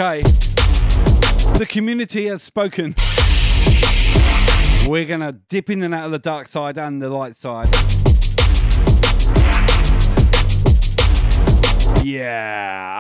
Okay. 0.04 0.24
The 1.60 1.68
community 1.70 2.26
has 2.26 2.42
spoken. 2.42 2.96
We're 4.90 5.06
to 5.20 5.34
dip 5.48 5.70
in 5.70 5.84
and 5.84 5.94
out 5.94 6.06
of 6.06 6.12
the 6.12 6.18
dark 6.18 6.48
side 6.48 6.80
and 6.80 7.00
the 7.00 7.08
light 7.12 7.36
side. 7.36 7.68
Yeah. 12.04 13.00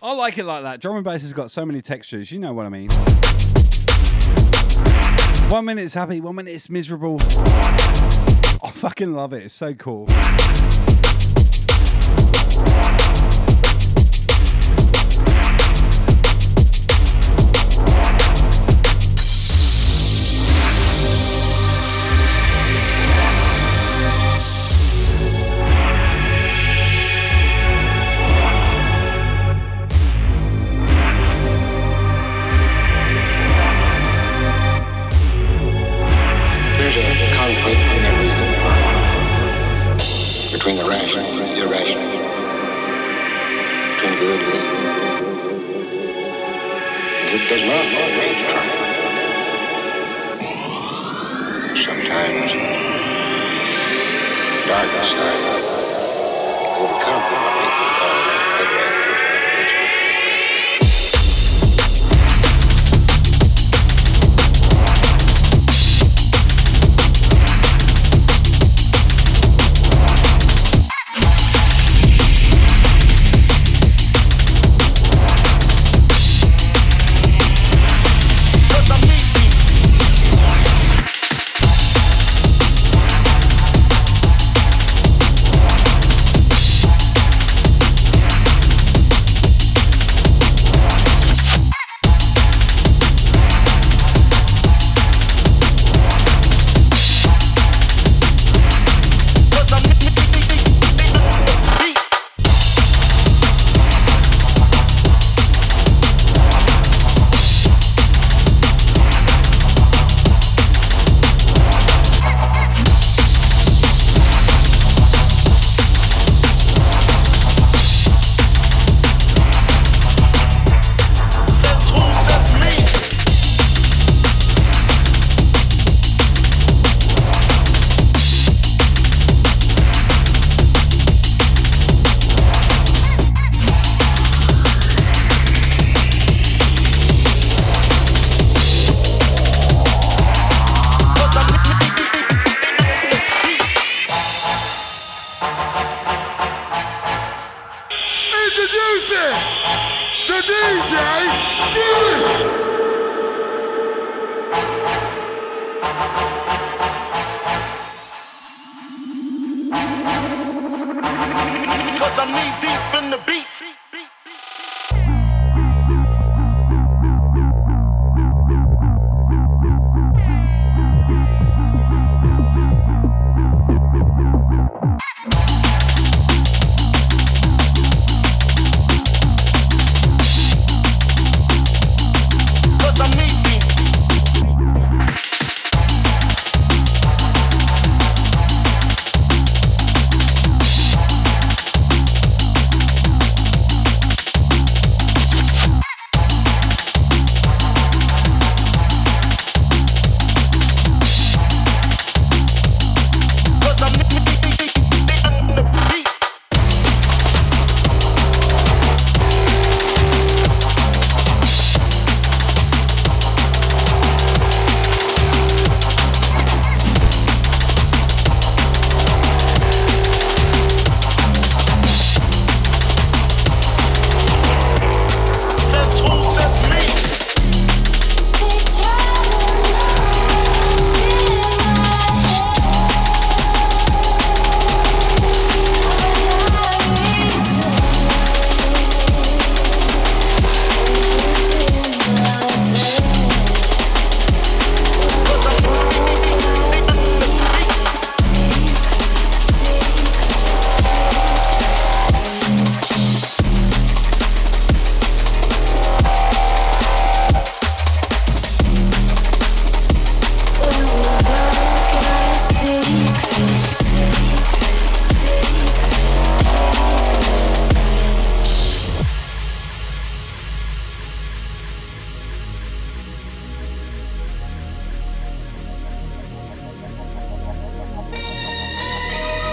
I 0.00 0.14
like 0.14 0.38
it 0.38 0.44
like 0.44 0.62
that. 0.62 0.78
Drum 0.80 0.94
and 0.94 1.04
bass 1.04 1.22
has 1.22 1.32
got 1.32 1.50
so 1.50 1.66
many 1.66 1.82
textures. 1.82 2.30
You 2.30 2.38
know 2.38 2.52
what 2.52 2.66
I 2.66 2.68
mean. 2.68 2.90
One 5.50 5.64
minute 5.64 5.82
it's 5.82 5.94
happy, 5.94 6.20
one 6.20 6.36
minute 6.36 6.52
it's 6.52 6.70
miserable. 6.70 7.16
I 8.62 8.70
fucking 8.72 9.12
love 9.12 9.32
it. 9.32 9.42
It's 9.42 9.54
so 9.54 9.74
cool. 9.74 10.06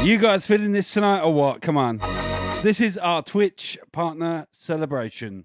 You 0.07 0.17
guys 0.17 0.47
feeling 0.47 0.71
this 0.71 0.93
tonight 0.93 1.19
or 1.19 1.33
what? 1.33 1.61
Come 1.61 1.75
on. 1.75 1.97
This 2.63 2.79
is 2.79 2.97
our 2.97 3.21
Twitch 3.21 3.77
partner 3.91 4.47
celebration. 4.51 5.43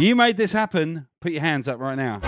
You 0.00 0.16
made 0.16 0.36
this 0.36 0.50
happen. 0.50 1.06
Put 1.20 1.30
your 1.30 1.42
hands 1.42 1.68
up 1.68 1.78
right 1.78 1.94
now. 1.94 2.18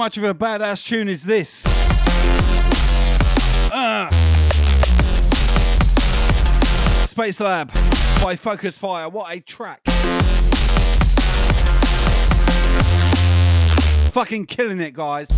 Much 0.00 0.16
of 0.16 0.24
a 0.24 0.32
badass 0.32 0.88
tune 0.88 1.10
is 1.10 1.24
this? 1.24 1.66
Uh. 3.70 4.08
Spacelab 7.04 7.68
by 8.22 8.34
Focusfire. 8.34 9.12
What 9.12 9.30
a 9.30 9.40
track. 9.40 9.82
Fucking 14.12 14.46
killing 14.46 14.80
it, 14.80 14.94
guys. 14.94 15.29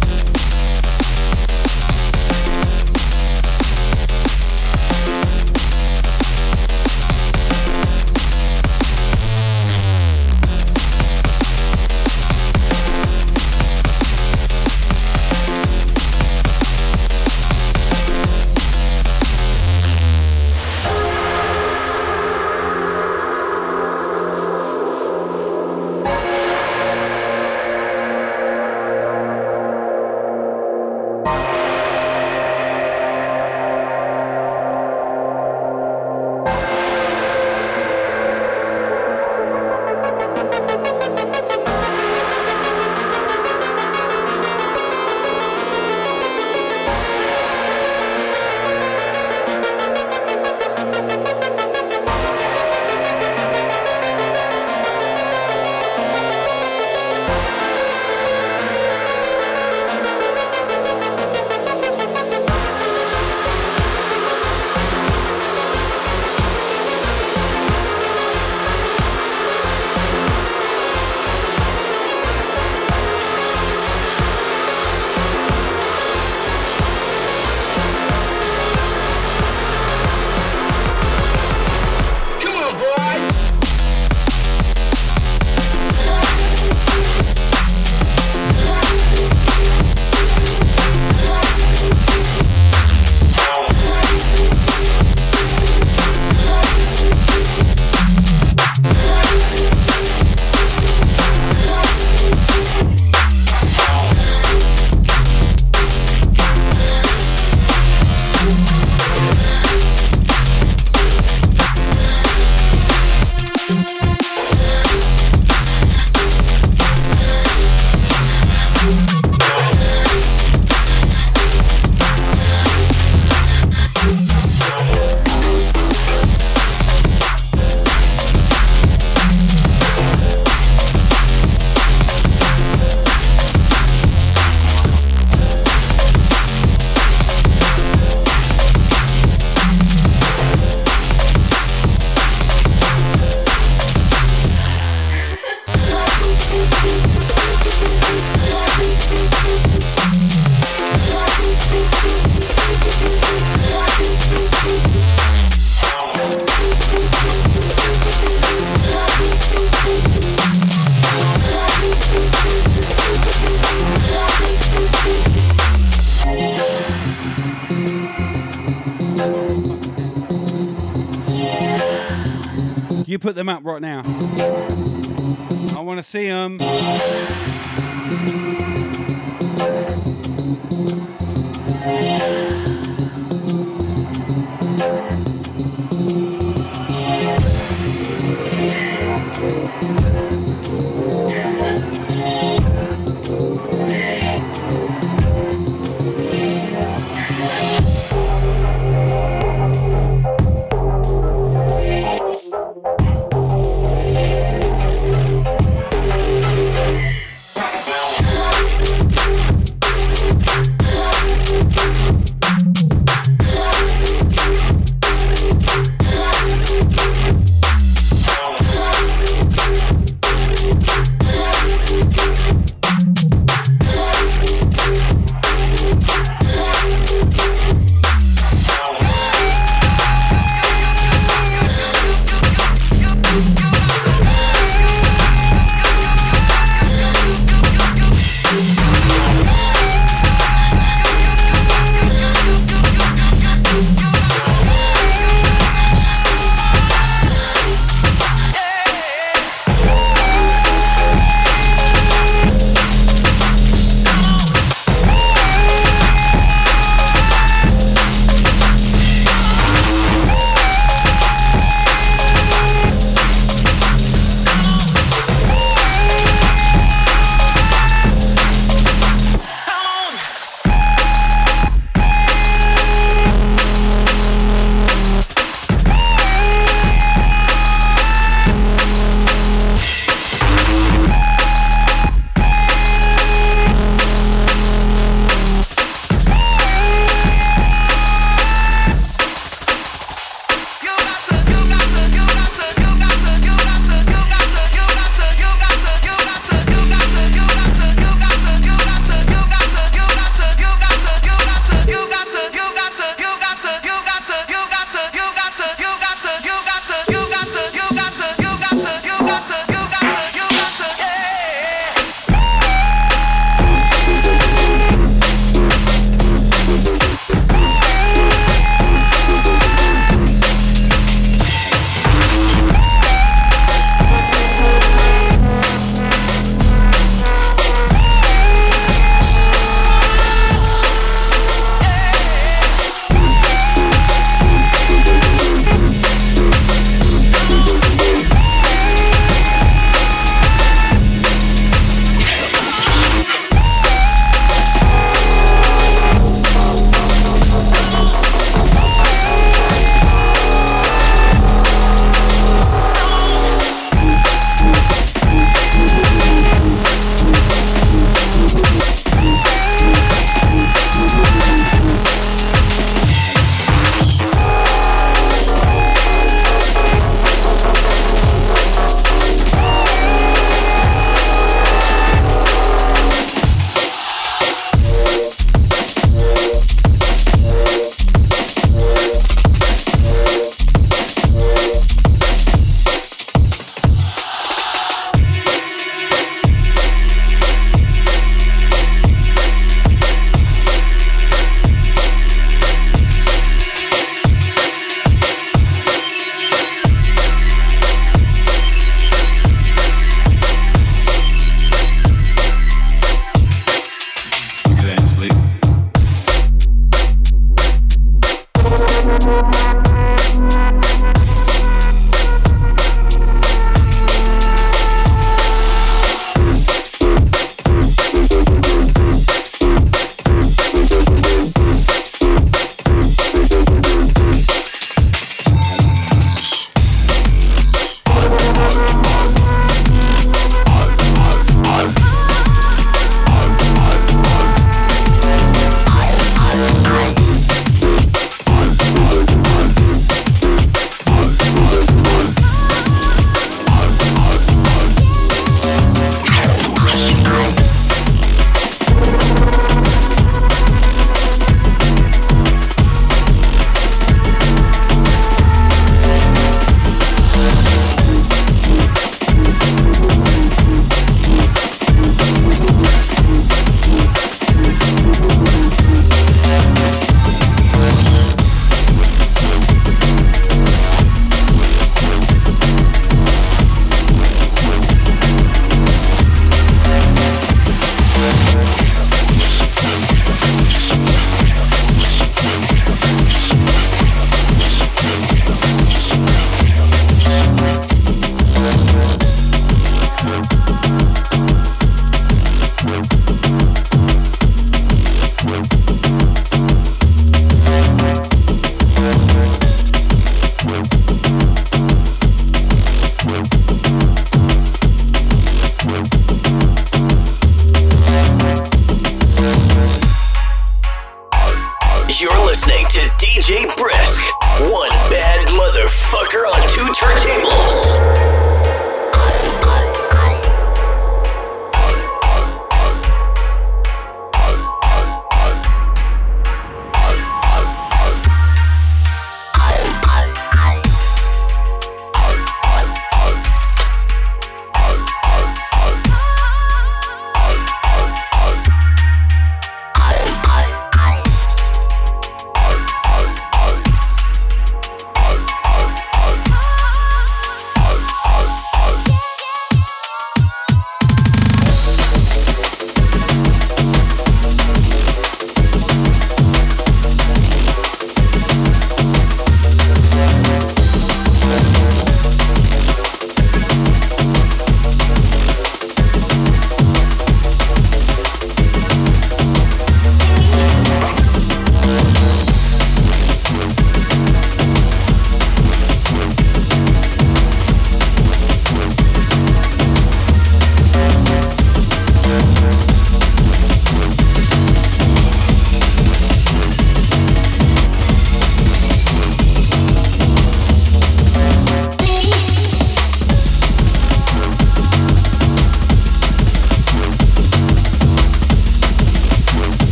You're 512.23 512.47
listening 512.47 512.86
to 512.90 513.01
DJ 513.19 513.66
Brisk, 513.77 514.23
one 514.70 514.90
bad 515.11 515.49
motherfucker 515.49 516.47
on 516.47 516.69
two 516.69 516.86
turntables. 516.93 518.52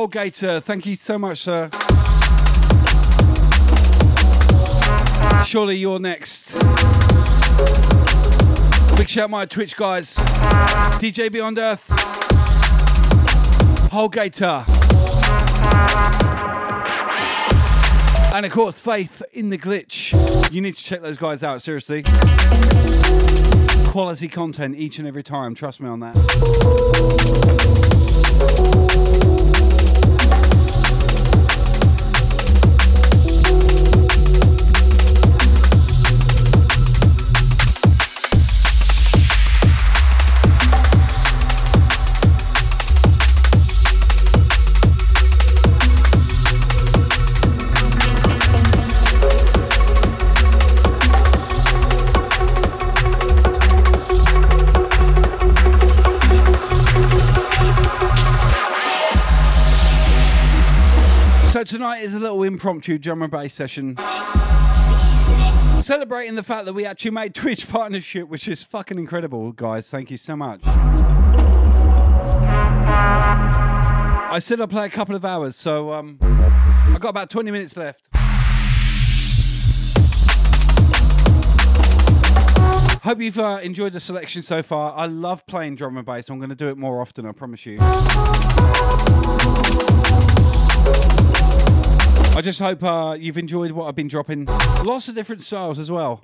Holgater. 0.00 0.62
Thank 0.62 0.86
you 0.86 0.96
so 0.96 1.18
much, 1.18 1.40
sir. 1.40 1.68
Surely 5.44 5.76
you're 5.76 5.98
next. 5.98 6.54
Big 8.96 9.10
shout, 9.10 9.24
out 9.24 9.30
my 9.30 9.44
Twitch 9.44 9.76
guys. 9.76 10.14
DJ 10.96 11.30
Beyond 11.30 11.58
Earth. 11.58 11.86
Holgater. 13.92 14.64
And 18.32 18.46
of 18.46 18.52
course, 18.52 18.80
Faith 18.80 19.22
in 19.34 19.50
the 19.50 19.58
Glitch. 19.58 20.14
You 20.50 20.62
need 20.62 20.76
to 20.76 20.82
check 20.82 21.02
those 21.02 21.18
guys 21.18 21.42
out, 21.42 21.60
seriously. 21.60 22.04
Quality 23.90 24.28
content 24.28 24.76
each 24.76 24.98
and 24.98 25.06
every 25.06 25.22
time, 25.22 25.54
trust 25.54 25.78
me 25.78 25.90
on 25.90 26.00
that. 26.00 26.16
Impromptu 62.60 62.98
drum 62.98 63.22
and 63.22 63.32
bass 63.32 63.54
session. 63.54 63.96
Celebrating 65.80 66.34
the 66.34 66.42
fact 66.42 66.66
that 66.66 66.74
we 66.74 66.84
actually 66.84 67.12
made 67.12 67.34
Twitch 67.34 67.66
partnership, 67.66 68.28
which 68.28 68.46
is 68.46 68.62
fucking 68.62 68.98
incredible, 68.98 69.52
guys. 69.52 69.88
Thank 69.88 70.10
you 70.10 70.18
so 70.18 70.36
much. 70.36 70.60
I 74.26 74.38
said 74.42 74.60
I'd 74.60 74.68
play 74.68 74.84
a 74.84 74.90
couple 74.90 75.16
of 75.16 75.24
hours, 75.24 75.56
so 75.56 75.90
um, 75.94 76.18
I've 76.20 77.00
got 77.00 77.08
about 77.08 77.30
20 77.30 77.50
minutes 77.50 77.78
left. 77.78 78.10
Hope 83.02 83.22
you've 83.22 83.38
uh, 83.38 83.60
enjoyed 83.62 83.94
the 83.94 84.00
selection 84.00 84.42
so 84.42 84.62
far. 84.62 84.94
I 84.94 85.06
love 85.06 85.46
playing 85.46 85.76
drum 85.76 85.96
and 85.96 86.04
bass. 86.04 86.28
I'm 86.28 86.36
going 86.38 86.50
to 86.50 86.54
do 86.54 86.68
it 86.68 86.76
more 86.76 87.00
often, 87.00 87.24
I 87.24 87.32
promise 87.32 87.64
you. 87.64 87.78
I 92.36 92.42
just 92.42 92.60
hope 92.60 92.82
uh, 92.82 93.16
you've 93.18 93.38
enjoyed 93.38 93.72
what 93.72 93.86
I've 93.86 93.94
been 93.94 94.08
dropping. 94.08 94.46
Lots 94.84 95.08
of 95.08 95.14
different 95.14 95.42
styles 95.42 95.78
as 95.78 95.90
well. 95.90 96.20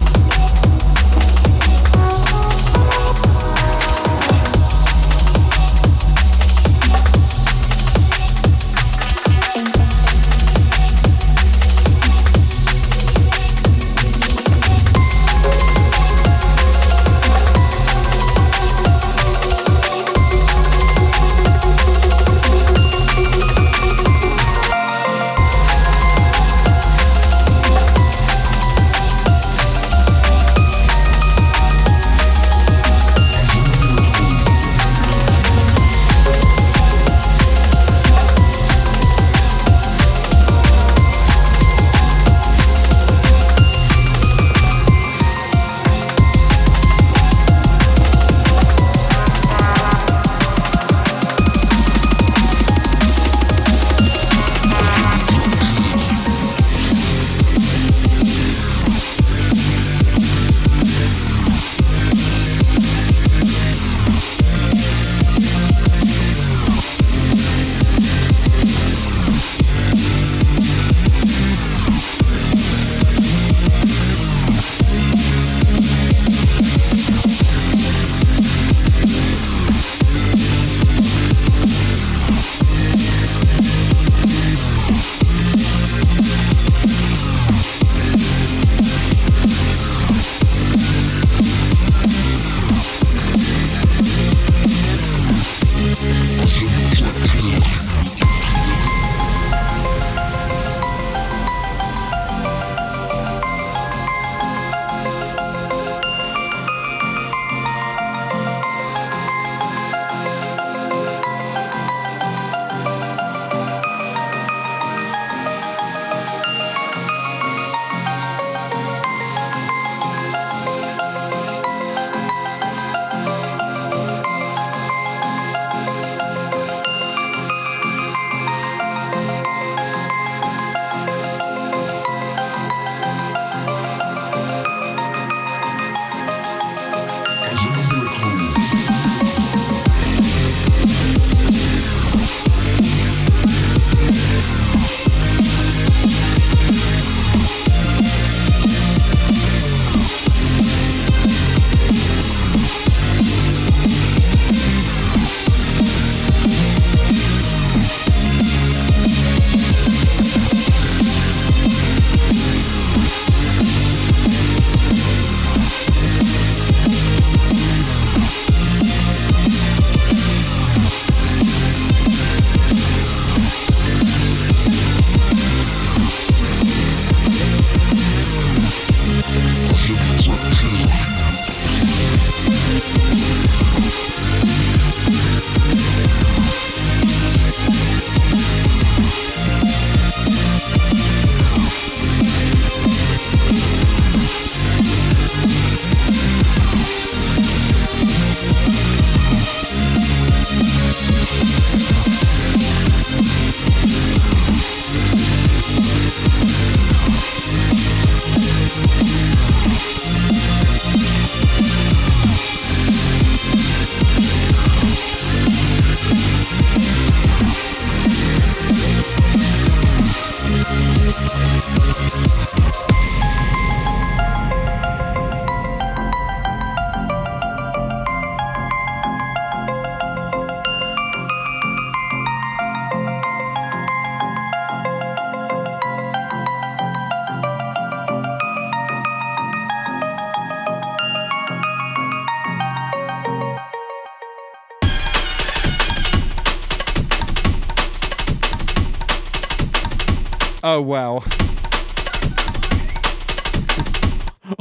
Wow. 250.87 251.17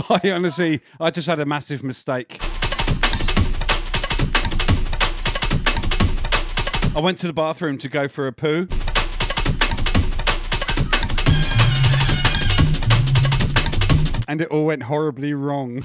I 0.09 0.31
honestly, 0.31 0.81
I 0.99 1.11
just 1.11 1.27
had 1.27 1.39
a 1.39 1.45
massive 1.45 1.83
mistake. 1.83 2.39
I 6.95 6.99
went 6.99 7.19
to 7.19 7.27
the 7.27 7.33
bathroom 7.33 7.77
to 7.77 7.87
go 7.87 8.07
for 8.07 8.25
a 8.25 8.33
poo. 8.33 8.67
And 14.27 14.41
it 14.41 14.47
all 14.47 14.65
went 14.65 14.81
horribly 14.81 15.35
wrong. 15.35 15.83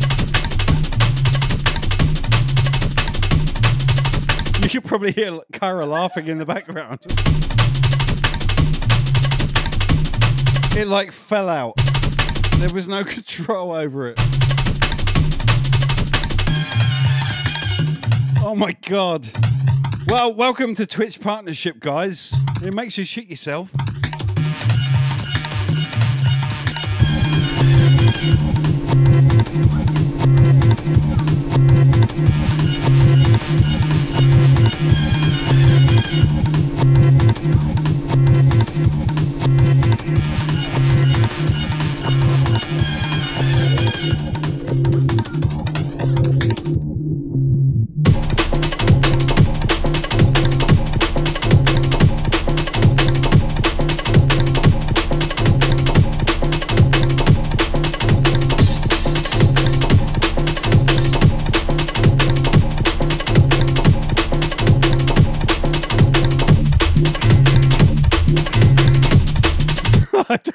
You 4.63 4.71
could 4.71 4.85
probably 4.85 5.13
hear 5.13 5.39
Kara 5.53 5.85
laughing 5.85 6.29
in 6.29 6.39
the 6.39 6.47
background. 6.47 7.05
It 10.77 10.87
like 10.87 11.13
fell 11.13 11.49
out. 11.49 11.77
There 12.59 12.73
was 12.73 12.87
no 12.89 13.05
control 13.17 13.73
over 13.73 14.09
it. 14.09 14.21
Oh 18.43 18.55
my 18.57 18.73
god. 18.87 19.29
Well, 20.07 20.35
welcome 20.35 20.75
to 20.77 20.87
Twitch 20.87 21.21
Partnership, 21.21 21.79
guys. 21.81 22.33
It 22.63 22.73
makes 22.75 22.97
you 22.97 23.05
shit 23.05 23.27
yourself. 23.27 23.71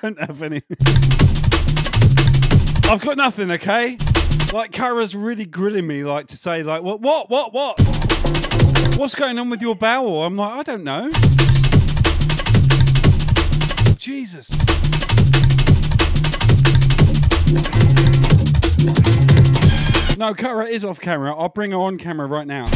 Don't 0.06 0.20
have 0.20 0.42
any. 0.44 0.62
I've 2.92 3.02
got 3.02 3.18
nothing, 3.18 3.50
okay? 3.52 3.98
Like 4.54 4.72
Kara's 4.72 5.16
really 5.16 5.46
grilling 5.46 5.88
me, 5.88 6.04
like 6.04 6.28
to 6.28 6.38
say, 6.38 6.62
like, 6.62 6.84
what, 6.84 7.02
what, 7.02 7.32
what, 7.32 7.54
what? 7.54 7.80
What's 8.98 9.16
going 9.16 9.40
on 9.40 9.50
with 9.50 9.64
your 9.64 9.76
bowel? 9.76 10.24
I'm 10.24 10.38
like, 10.38 10.54
I 10.54 10.64
don't 10.64 10.84
know. 10.84 11.10
Jesus. 13.98 14.48
No, 20.18 20.36
Kara 20.36 20.66
is 20.66 20.86
off 20.86 21.02
camera. 21.02 21.36
I'll 21.36 21.50
bring 21.50 21.72
her 21.72 21.78
on 21.78 21.98
camera 21.98 22.28
right 22.28 22.46
now. 22.46 22.68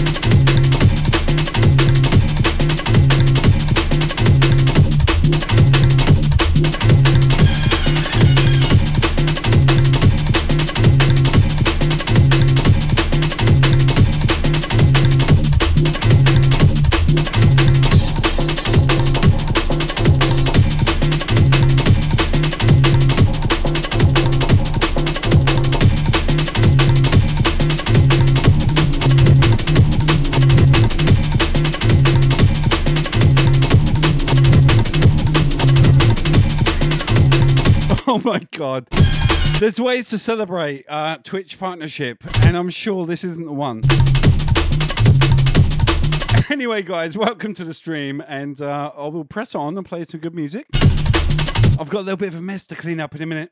Oh 38.12 38.20
my 38.26 38.40
God. 38.50 38.88
There's 39.60 39.80
ways 39.80 40.08
to 40.08 40.18
celebrate 40.18 40.84
uh, 40.90 41.18
Twitch 41.18 41.60
partnership, 41.60 42.24
and 42.44 42.58
I'm 42.58 42.70
sure 42.70 43.06
this 43.06 43.24
isn't 43.24 43.46
the 43.46 43.54
one. 43.54 43.84
Anyway, 46.52 46.82
guys, 46.82 47.16
welcome 47.16 47.54
to 47.54 47.64
the 47.64 47.76
stream, 47.76 48.24
and 48.28 48.60
uh, 48.60 48.92
I 48.98 49.08
will 49.10 49.24
press 49.24 49.54
on 49.54 49.78
and 49.78 49.86
play 49.86 50.04
some 50.04 50.20
good 50.20 50.34
music. 50.34 50.66
I've 51.80 51.92
got 51.92 52.00
a 52.00 52.02
little 52.02 52.18
bit 52.18 52.30
of 52.30 52.36
a 52.36 52.42
mess 52.42 52.66
to 52.68 52.76
clean 52.76 53.00
up 53.00 53.14
in 53.14 53.22
a 53.22 53.28
minute. 53.28 53.52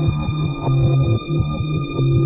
Thank 0.00 0.12
you. 1.98 2.17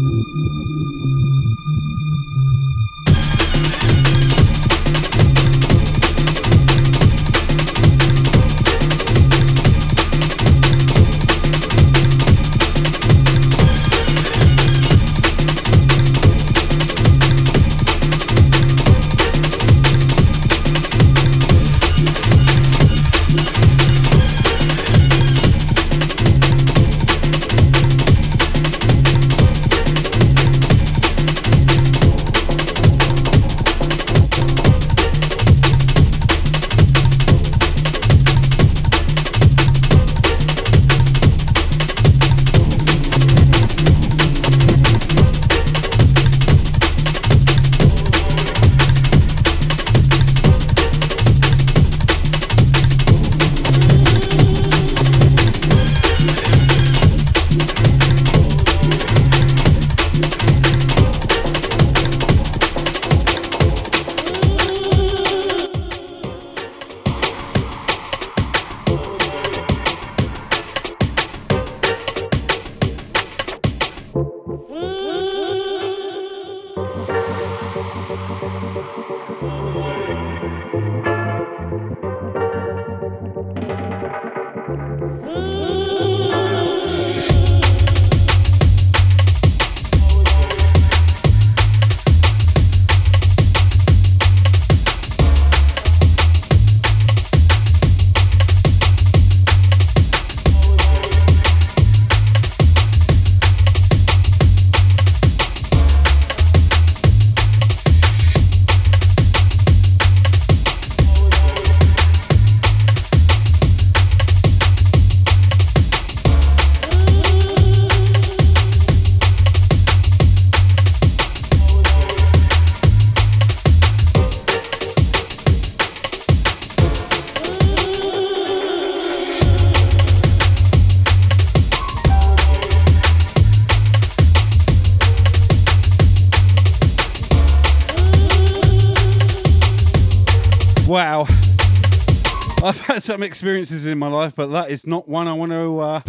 Some 143.02 143.22
experiences 143.22 143.84
in 143.84 143.98
my 143.98 144.06
life, 144.06 144.32
but 144.34 144.46
that 144.52 144.70
is 144.70 144.86
not 144.86 145.08
one 145.08 145.26
I 145.26 145.32
want 145.32 145.50
to 145.50 145.80
uh, 145.80 146.00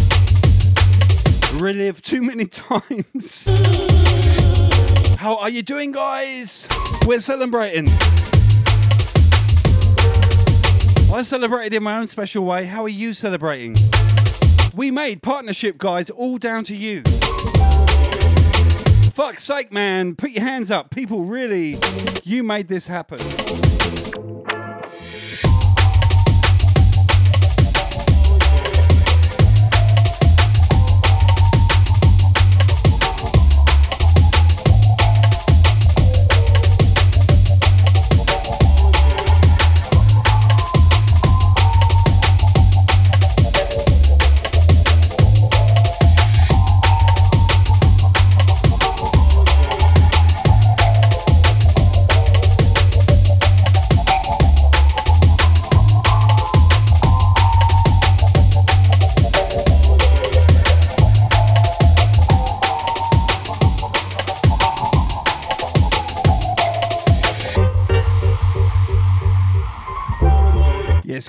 relive 1.60 2.02
too 2.02 2.22
many 2.22 2.46
times. 2.48 3.46
How 5.18 5.38
are 5.38 5.50
you 5.50 5.64
doing, 5.64 5.92
guys? 5.92 6.68
We're 7.08 7.20
celebrating. 7.20 7.88
I 11.12 11.22
celebrated 11.24 11.74
in 11.74 11.84
my 11.84 11.98
own 11.98 12.08
special 12.08 12.46
way. 12.46 12.66
How 12.66 12.84
are 12.84 12.90
you 12.90 13.14
celebrating? 13.14 13.76
We 14.76 14.92
made 14.92 15.24
partnership, 15.24 15.78
guys, 15.78 16.10
all 16.12 16.38
down 16.38 16.64
to 16.66 16.76
you. 16.76 17.02
Fuck's 19.14 19.44
sake, 19.44 19.72
man. 19.72 20.16
Put 20.16 20.32
your 20.32 20.44
hands 20.44 20.70
up. 20.70 20.92
People, 20.92 21.24
really, 21.24 21.78
you 22.24 22.44
made 22.44 22.68
this 22.68 22.88
happen. 22.88 23.20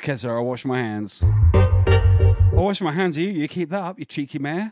Keza, 0.05 0.37
I 0.37 0.41
wash 0.41 0.67
my 0.67 0.77
hands. 0.77 1.25
I 1.55 2.35
wash 2.53 2.83
my 2.83 2.93
hands. 2.93 3.17
You, 3.17 3.27
you 3.27 3.49
keep 3.49 3.71
that 3.71 3.83
up, 3.83 3.99
you 3.99 4.05
cheeky 4.05 4.39
mare. 4.39 4.71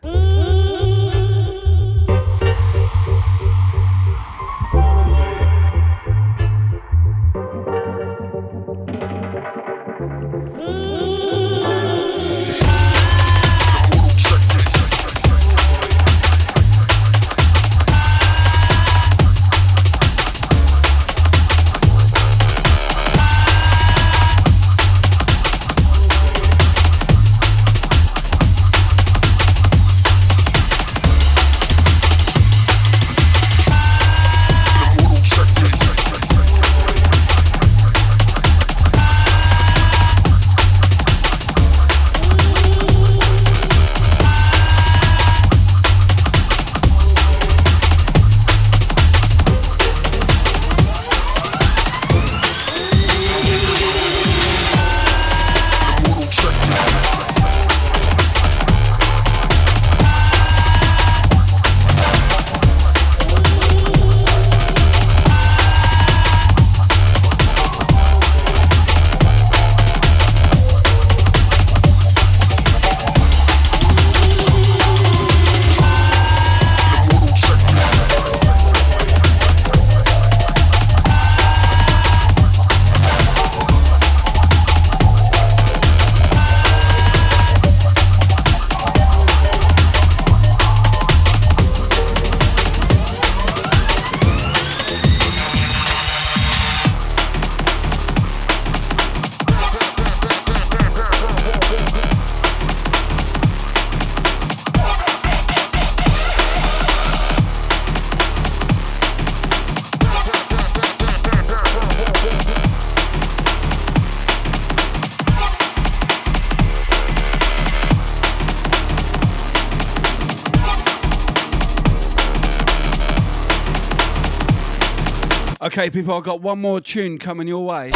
Okay, 125.83 125.91
people, 125.91 126.15
I've 126.15 126.23
got 126.23 126.41
one 126.41 126.61
more 126.61 126.81
tune 126.81 127.19
coming 127.19 127.49
your 127.49 127.67
way. 127.67 127.87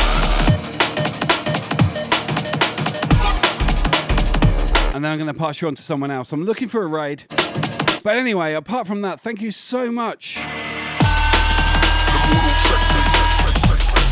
And 4.93 5.05
then 5.05 5.13
I'm 5.13 5.19
going 5.19 5.33
to 5.33 5.35
pass 5.35 5.63
you 5.63 5.69
on 5.69 5.77
to 5.77 5.83
someone 5.83 6.11
else. 6.11 6.33
I'm 6.33 6.45
looking 6.45 6.67
for 6.67 6.83
a 6.83 6.89
raid. 6.89 7.27
But 8.03 8.17
anyway, 8.17 8.55
apart 8.55 8.89
from 8.89 9.03
that, 9.03 9.21
thank 9.21 9.41
you 9.41 9.53
so 9.53 9.93
much. 9.93 10.37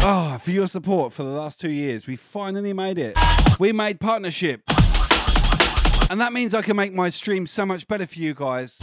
Oh, 0.07 0.39
for 0.41 0.53
your 0.53 0.69
support 0.69 1.13
for 1.13 1.25
the 1.25 1.31
last 1.31 1.61
two 1.61 1.73
years. 1.73 2.07
We 2.07 2.15
finally 2.15 2.73
made 2.73 2.97
it. 2.97 3.19
We 3.59 3.73
made 3.73 3.99
partnership. 3.99 4.63
And 6.11 6.21
that 6.21 6.33
means 6.33 6.55
I 6.55 6.63
can 6.63 6.77
make 6.77 6.95
my 6.95 7.11
stream 7.11 7.49
so 7.49 7.67
much 7.67 7.89
better 7.89 8.07
for 8.07 8.21
you 8.21 8.35
guys. 8.35 8.74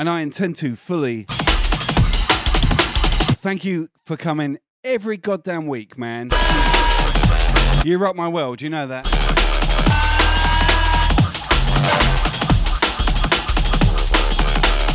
And 0.00 0.08
I 0.08 0.22
intend 0.22 0.56
to 0.56 0.76
fully. 0.76 1.26
Thank 3.42 3.66
you 3.66 3.90
for 4.02 4.16
coming 4.16 4.58
every 4.82 5.18
goddamn 5.18 5.66
week, 5.66 5.98
man. 5.98 6.30
You 7.84 7.98
rock 7.98 8.16
my 8.16 8.26
world, 8.26 8.62
you 8.62 8.70
know 8.70 8.86
that. 8.86 9.06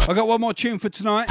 I 0.10 0.14
got 0.16 0.28
one 0.28 0.42
more 0.42 0.56
tune 0.56 0.80
for 0.80 0.90
tonight, 0.90 1.28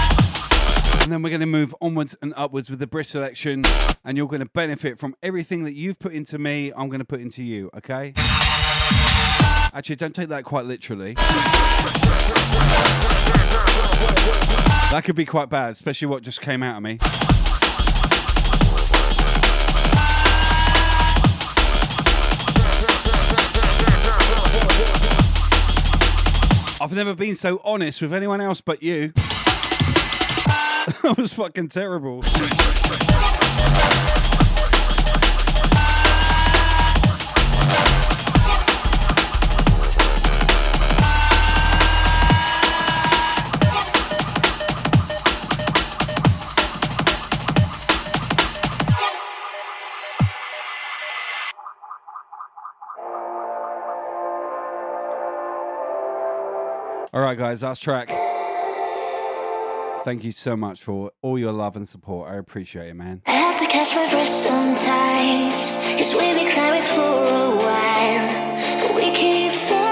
and 1.02 1.10
then 1.10 1.22
we're 1.22 1.30
going 1.30 1.40
to 1.40 1.46
move 1.46 1.74
onwards 1.80 2.16
and 2.22 2.32
upwards 2.36 2.70
with 2.70 2.78
the 2.78 2.86
Brisk 2.86 3.10
selection, 3.10 3.64
and 4.04 4.16
you're 4.16 4.28
going 4.28 4.38
to 4.38 4.46
benefit 4.46 5.00
from 5.00 5.16
everything 5.20 5.64
that 5.64 5.74
you've 5.74 5.98
put 5.98 6.12
into 6.12 6.38
me. 6.38 6.72
I'm 6.76 6.88
going 6.90 7.00
to 7.00 7.04
put 7.04 7.20
into 7.20 7.42
you, 7.42 7.70
okay? 7.76 8.12
Actually, 9.74 9.96
don't 9.96 10.14
take 10.14 10.28
that 10.28 10.44
quite 10.44 10.64
literally. 10.64 11.16
That 14.94 15.02
could 15.04 15.16
be 15.16 15.24
quite 15.24 15.48
bad, 15.48 15.72
especially 15.72 16.06
what 16.06 16.22
just 16.22 16.40
came 16.40 16.62
out 16.62 16.76
of 16.76 16.82
me. 16.84 16.98
I've 26.80 26.94
never 26.94 27.14
been 27.14 27.34
so 27.34 27.60
honest 27.64 28.02
with 28.02 28.12
anyone 28.12 28.40
else 28.40 28.60
but 28.60 28.82
you. 28.82 29.08
that 29.16 31.14
was 31.16 31.32
fucking 31.32 31.70
terrible. 31.70 32.22
All 57.14 57.20
right, 57.20 57.38
guys, 57.38 57.60
that's 57.60 57.78
track. 57.78 58.08
Thank 60.04 60.24
you 60.24 60.32
so 60.32 60.56
much 60.56 60.82
for 60.82 61.12
all 61.22 61.38
your 61.38 61.52
love 61.52 61.76
and 61.76 61.88
support. 61.88 62.28
I 62.28 62.34
appreciate 62.38 62.88
it, 62.88 62.94
man. 62.94 63.22
I 63.26 63.30
have 63.30 63.56
to 63.58 63.66
catch 63.66 63.94
my 63.94 64.10
breath 64.10 64.28
sometimes, 64.28 65.70
cause 65.96 66.12
we've 66.12 66.34
been 66.34 66.50
climbing 66.50 66.82
for 66.82 67.02
a 67.02 67.54
while, 67.54 68.56
but 68.80 68.96
we 68.96 69.12
keep 69.12 69.52
falling. 69.52 69.83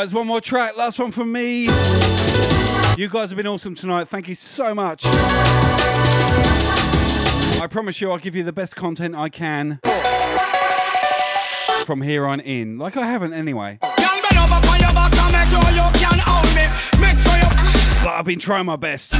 guys, 0.00 0.14
one 0.14 0.26
more 0.26 0.40
track. 0.40 0.78
Last 0.78 0.98
one 0.98 1.10
from 1.10 1.30
me. 1.30 1.64
You 2.96 3.10
guys 3.10 3.28
have 3.28 3.36
been 3.36 3.46
awesome 3.46 3.74
tonight. 3.74 4.08
Thank 4.08 4.28
you 4.28 4.34
so 4.34 4.74
much. 4.74 5.02
I 7.60 7.66
promise 7.70 8.00
you, 8.00 8.10
I'll 8.10 8.16
give 8.16 8.34
you 8.34 8.42
the 8.42 8.50
best 8.50 8.76
content 8.76 9.14
I 9.14 9.28
can 9.28 9.78
from 11.84 12.00
here 12.00 12.24
on 12.24 12.40
in. 12.40 12.78
Like 12.78 12.96
I 12.96 13.04
haven't 13.04 13.34
anyway. 13.34 13.78
But 13.82 13.92
I've 18.14 18.24
been 18.24 18.38
trying 18.38 18.64
my 18.64 18.76
best. 18.76 19.12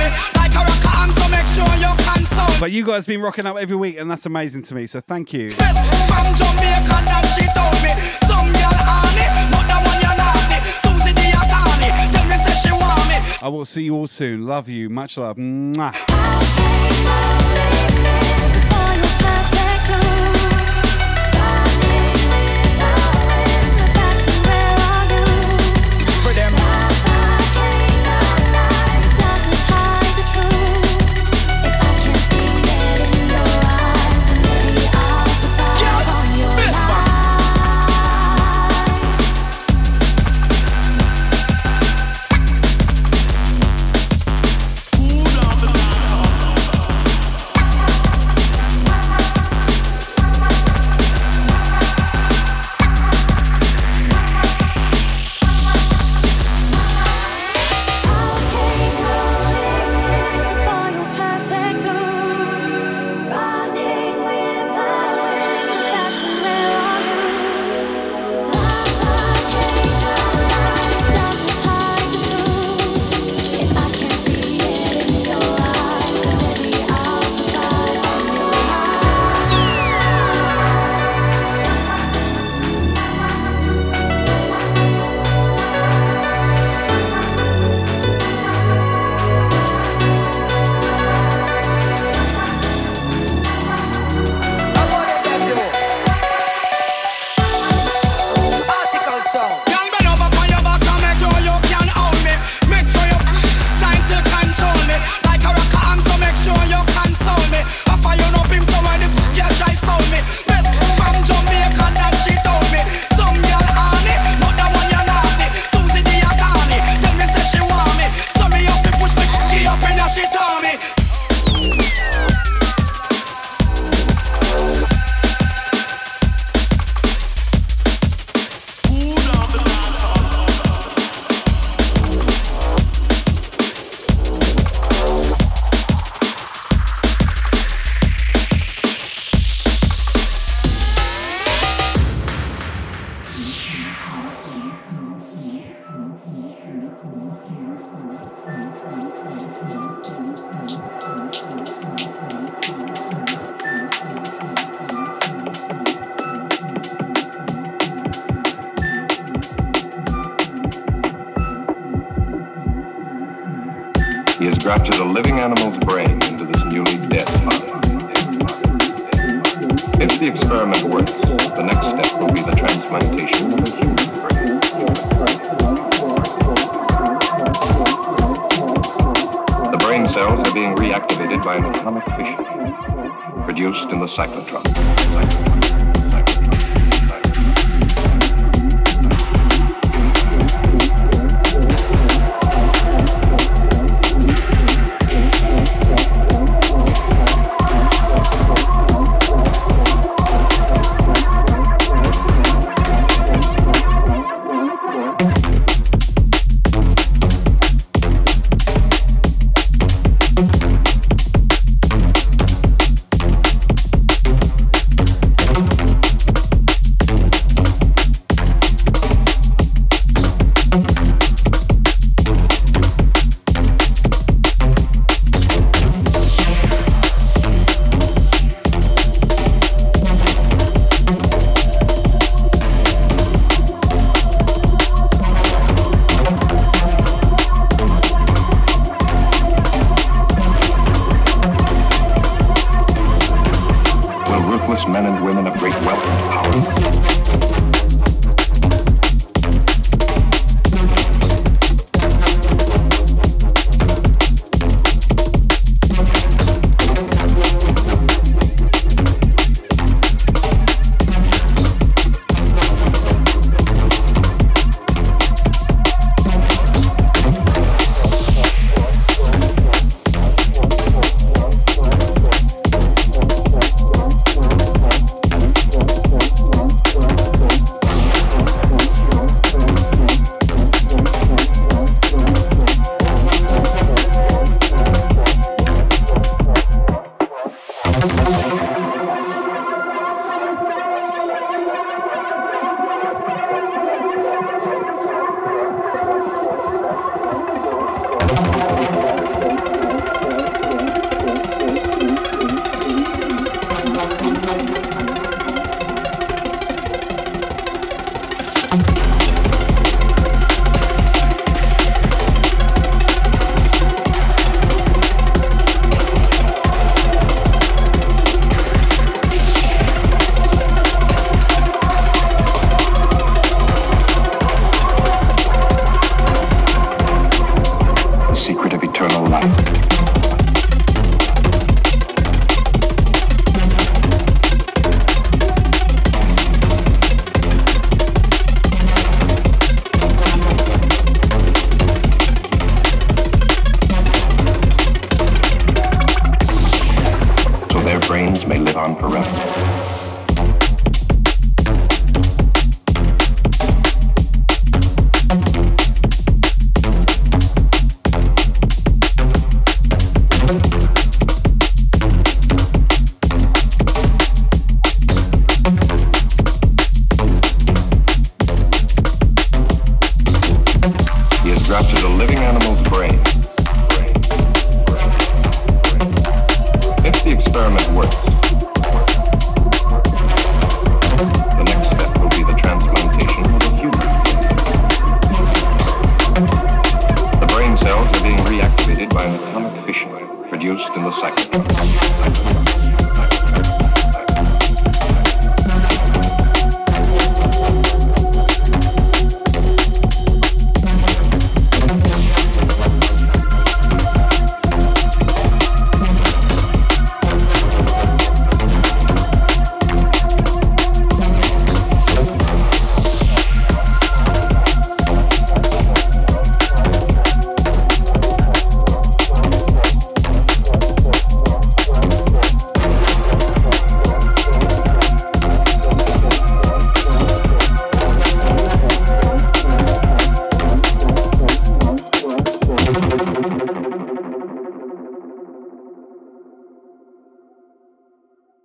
But 2.58 2.70
you 2.70 2.86
guys 2.86 3.04
been 3.04 3.20
rocking 3.20 3.44
up 3.44 3.58
every 3.58 3.76
week, 3.76 3.98
and 3.98 4.10
that's 4.10 4.24
amazing 4.24 4.62
to 4.62 4.74
me. 4.74 4.86
So 4.86 5.02
thank 5.02 5.34
you. 5.34 5.50
I 13.42 13.48
will 13.48 13.64
see 13.64 13.82
you 13.84 13.94
all 13.94 14.06
soon. 14.06 14.44
Love 14.46 14.68
you. 14.68 14.90
Much 14.90 15.16
love. 15.16 15.36
Mwah. 15.36 16.19